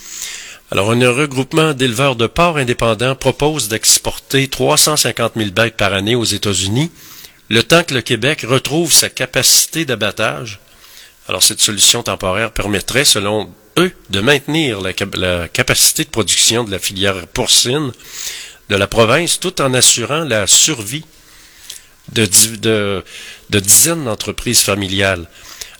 [0.71, 6.25] Alors, un regroupement d'éleveurs de porcs indépendants propose d'exporter 350 000 bêtes par année aux
[6.25, 6.91] États-Unis,
[7.49, 10.61] le temps que le Québec retrouve sa capacité d'abattage.
[11.29, 16.79] Alors, cette solution temporaire permettrait, selon eux, de maintenir la capacité de production de la
[16.79, 17.93] filière porcine
[18.69, 21.05] de la province tout en assurant la survie
[22.13, 22.27] de,
[23.51, 25.27] de- dizaines d'entreprises familiales.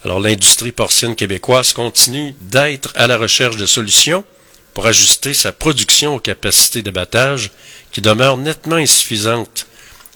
[0.05, 4.25] Alors, l'industrie porcine québécoise continue d'être à la recherche de solutions
[4.73, 7.51] pour ajuster sa production aux capacités d'abattage
[7.93, 9.67] qui demeurent nettement insuffisantes.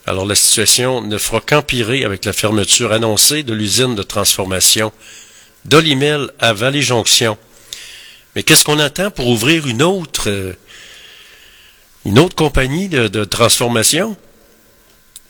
[0.07, 4.93] Alors, la situation ne fera qu'empirer avec la fermeture annoncée de l'usine de transformation
[5.65, 7.37] d'Olimel à Vallée-Jonction.
[8.37, 10.55] Mais qu'est-ce qu'on attend pour ouvrir une autre, euh,
[12.05, 14.17] une autre compagnie de transformation?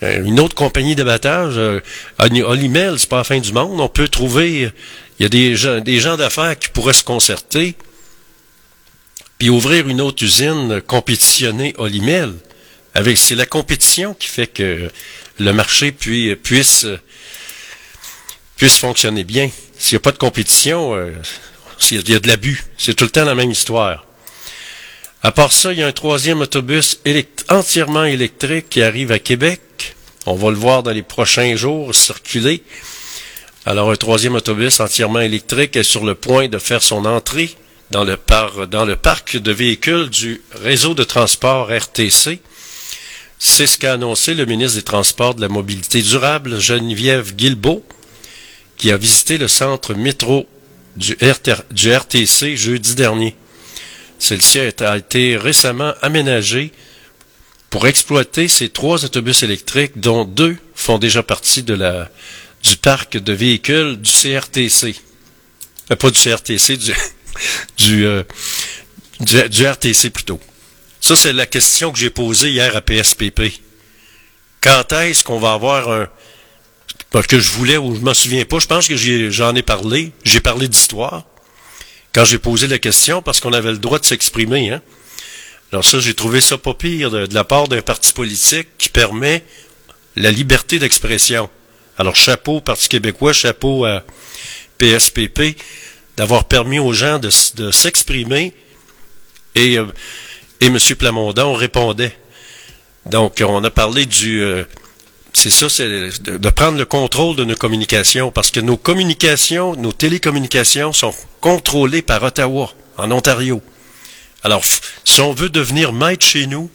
[0.04, 1.80] Euh, Une autre compagnie d'abattage, euh,
[2.18, 3.80] Oli- Olimel, c'est pas la fin du monde.
[3.80, 4.70] On peut trouver,
[5.18, 7.74] il y a des gens, d'affaires qui pourraient se concerter,
[9.38, 12.34] puis ouvrir une autre usine, euh, compétitionner Olimel.
[13.16, 14.88] C'est la compétition qui fait que
[15.40, 16.86] le marché puis- puisse,
[18.68, 19.50] fonctionner bien.
[19.76, 20.94] S'il n'y a pas de compétition,
[21.78, 24.06] s'il y a de l'abus, c'est tout le temps la même histoire.
[25.22, 27.00] À part ça, il y a un troisième autobus
[27.48, 29.93] entièrement électrique qui arrive à Québec.
[30.26, 32.62] On va le voir dans les prochains jours circuler.
[33.66, 37.54] Alors, un troisième autobus entièrement électrique est sur le point de faire son entrée
[37.90, 42.40] dans le, parc de véhicules du réseau de transport RTC.
[43.38, 47.84] C'est ce qu'a annoncé le ministre des Transports de la Mobilité durable, Geneviève Guilbeault,
[48.78, 50.46] qui a visité le centre métro
[50.96, 53.36] du, RT du RTC jeudi dernier.
[54.18, 56.72] Celle-ci a été récemment aménagée
[57.74, 62.08] pour exploiter ces trois autobus électriques, dont deux font déjà partie de la,
[62.62, 64.94] du parc de véhicules du CRTC.
[65.90, 66.94] Euh, pas du CRTC, du,
[67.76, 68.22] du, euh,
[69.18, 70.38] du, RTC plutôt.
[71.00, 73.60] Ça, c'est la question que j'ai posée hier à PSPP.
[74.60, 76.08] Quand est-ce qu'on va avoir un...
[77.26, 79.62] Que je voulais, ou je m'en souviens pas, je pense que j'y ai- j'en ai
[79.62, 81.24] parlé, j'ai parlé d'histoire,
[82.12, 84.70] quand j'ai posé la question, parce qu'on avait le droit de s'exprimer.
[84.70, 84.80] Hein?
[85.74, 89.42] Alors ça, j'ai trouvé ça pas pire de, la part d'un parti politique qui permet
[90.14, 91.50] la liberté d'expression.
[91.98, 94.04] Alors chapeau au Parti québécois, chapeau à
[94.78, 95.58] PSPP,
[96.16, 97.28] d'avoir permis aux gens de,
[97.72, 98.54] s'exprimer
[99.56, 99.86] et, euh,
[100.60, 100.78] et M.
[100.96, 102.16] Plamondon répondait.
[103.06, 104.44] Donc, on a parlé du...
[104.44, 104.62] euh,
[105.32, 109.90] c'est ça, c'est de prendre le contrôle de nos communications, parce que nos communications, nos
[109.90, 113.60] télécommunications sont contrôlées par Ottawa, en Ontario.
[114.44, 114.62] Alors,
[115.04, 116.70] si on veut devenir maître chez nous,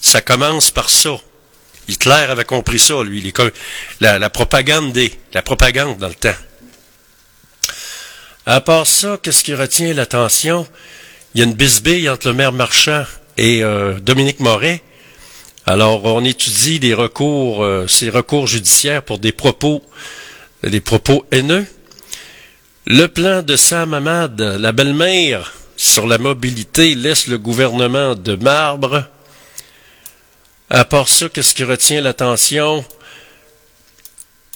[0.00, 1.16] ça commence par ça.
[1.86, 3.20] Hitler avait compris ça, lui.
[3.20, 3.32] les
[4.00, 6.34] la, propagande des, la propagande dans le temps.
[8.46, 10.66] À part ça, qu'est-ce qui retient l'attention?
[11.34, 13.04] Il y a une bisbille entre le maire Marchand
[13.36, 14.82] et euh, Dominique Moret.
[15.66, 19.82] Alors, on étudie des recours, euh, ces recours judiciaires pour des propos,
[20.64, 21.66] des propos haineux.
[22.86, 29.06] Le plan de Sam Hamad, la belle-mère, sur la mobilité laisse le gouvernement de marbre.
[30.70, 32.84] À part ça, qu'est-ce qui retient l'attention?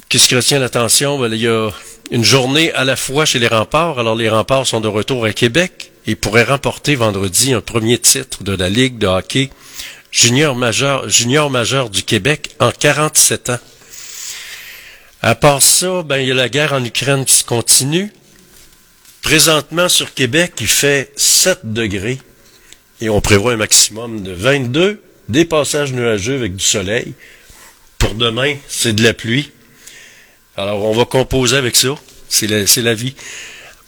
[0.09, 1.19] Qu'est-ce qui retient l'attention?
[1.19, 1.71] Ben, il y a
[2.11, 4.01] une journée à la fois chez les remparts.
[4.01, 8.43] Alors, les remparts sont de retour à Québec et pourraient remporter vendredi un premier titre
[8.43, 9.51] de la Ligue de hockey
[10.11, 13.59] junior majeur, junior majeur du Québec en 47 ans.
[15.23, 18.13] À part ça, ben, il y a la guerre en Ukraine qui se continue.
[19.23, 22.19] Présentement, sur Québec, il fait 7 degrés
[23.01, 27.15] et on prévoit un maximum de 22, des passages nuageux avec du soleil.
[27.99, 29.51] Pour demain, c'est de la pluie.
[30.57, 31.95] Alors, on va composer avec ça.
[32.29, 33.15] C'est la, c'est la vie.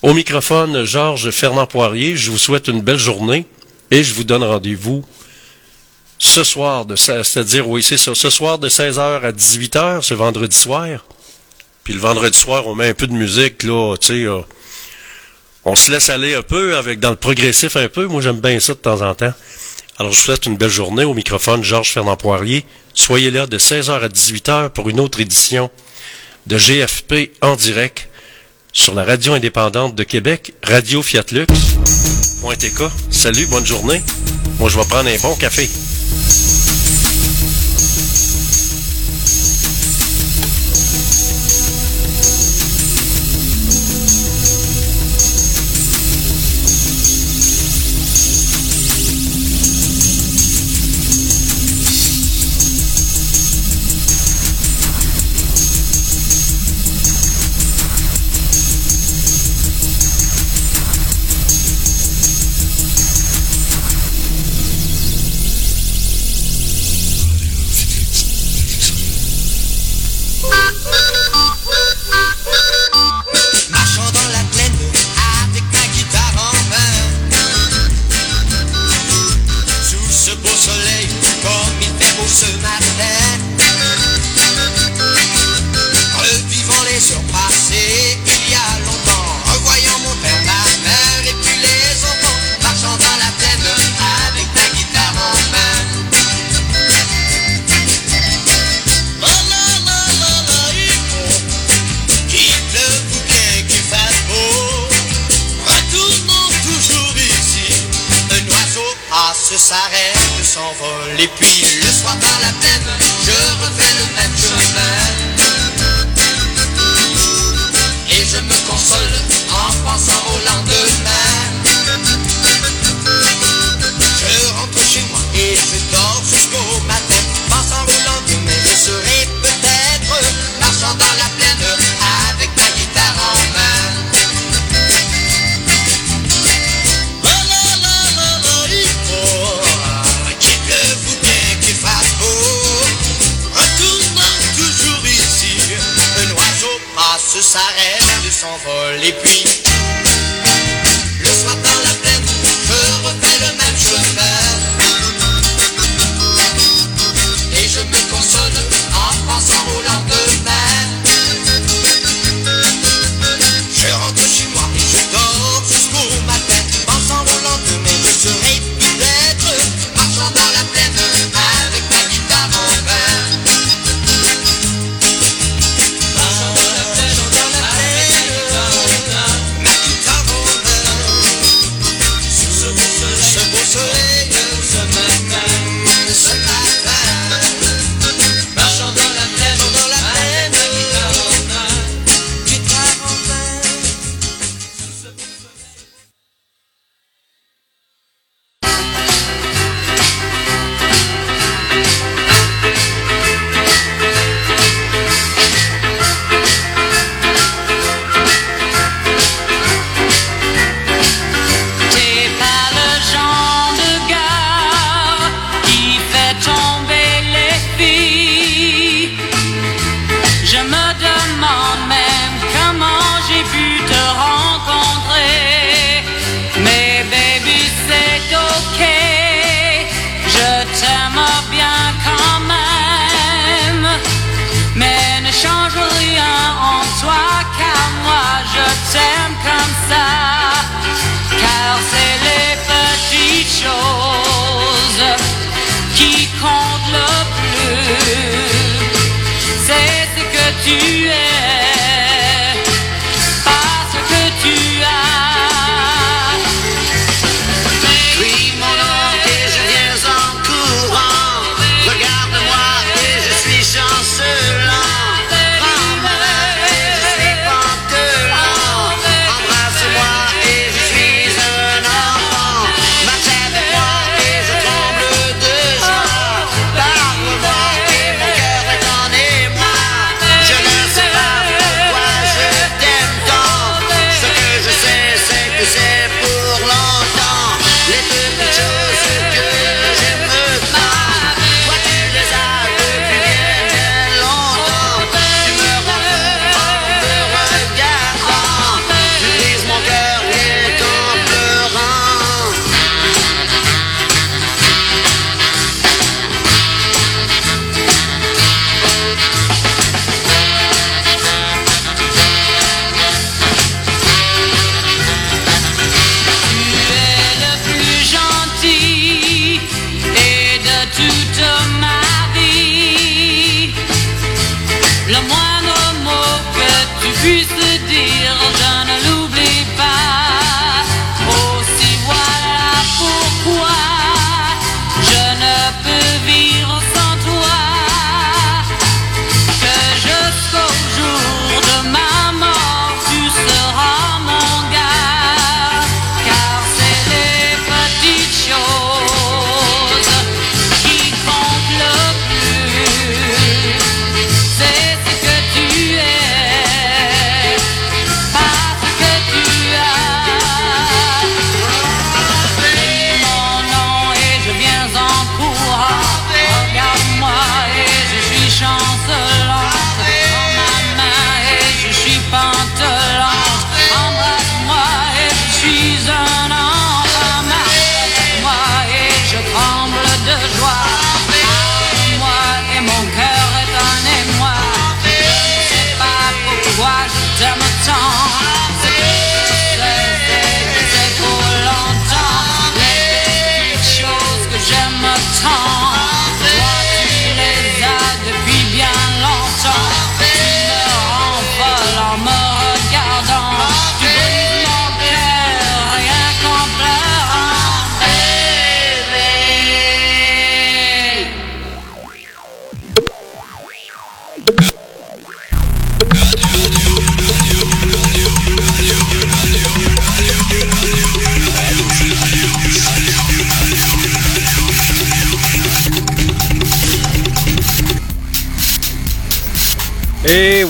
[0.02, 3.46] Au microphone, Georges Fernand Poirier, je vous souhaite une belle journée
[3.90, 5.04] et je vous donne rendez-vous
[6.18, 10.56] ce soir, de, c'est-à-dire, oui, c'est ça, ce soir de 16h à 18h, ce vendredi
[10.56, 11.04] soir.
[11.82, 14.40] Puis le vendredi soir, on met un peu de musique, là, tu sais, euh,
[15.64, 18.06] on se laisse aller un peu avec dans le progressif un peu.
[18.06, 19.32] Moi, j'aime bien ça de temps en temps.
[19.98, 22.64] Alors, je vous souhaite une belle journée au microphone Georges Fernand Poirier.
[22.94, 25.70] Soyez là de 16h à 18h pour une autre édition
[26.46, 28.08] de GFP en direct
[28.72, 31.52] sur la radio indépendante de Québec, Radio Fiat Lux.
[33.10, 34.02] Salut, bonne journée.
[34.58, 35.68] Moi, je vais prendre un bon café.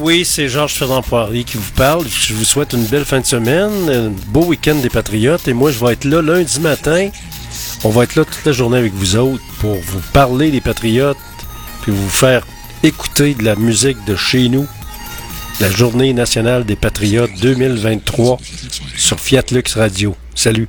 [0.04, 2.04] oui, c'est Georges Ferrand Poirier qui vous parle.
[2.06, 5.48] Je vous souhaite une belle fin de semaine, un beau week-end des Patriotes.
[5.48, 7.08] Et moi, je vais être là lundi matin.
[7.84, 11.16] On va être là toute la journée avec vous autres pour vous parler des Patriotes,
[11.80, 12.46] puis vous faire
[12.82, 14.66] écouter de la musique de chez nous.
[15.58, 18.38] La Journée nationale des Patriotes 2023
[18.98, 20.14] sur Fiat Lux Radio.
[20.34, 20.68] Salut!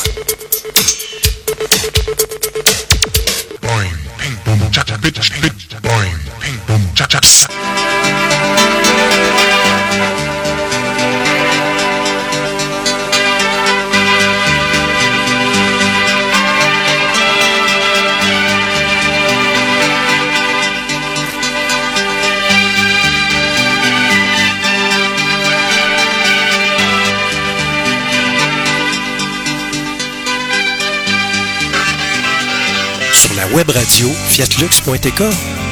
[33.61, 35.70] Web radio fiatlux.tk.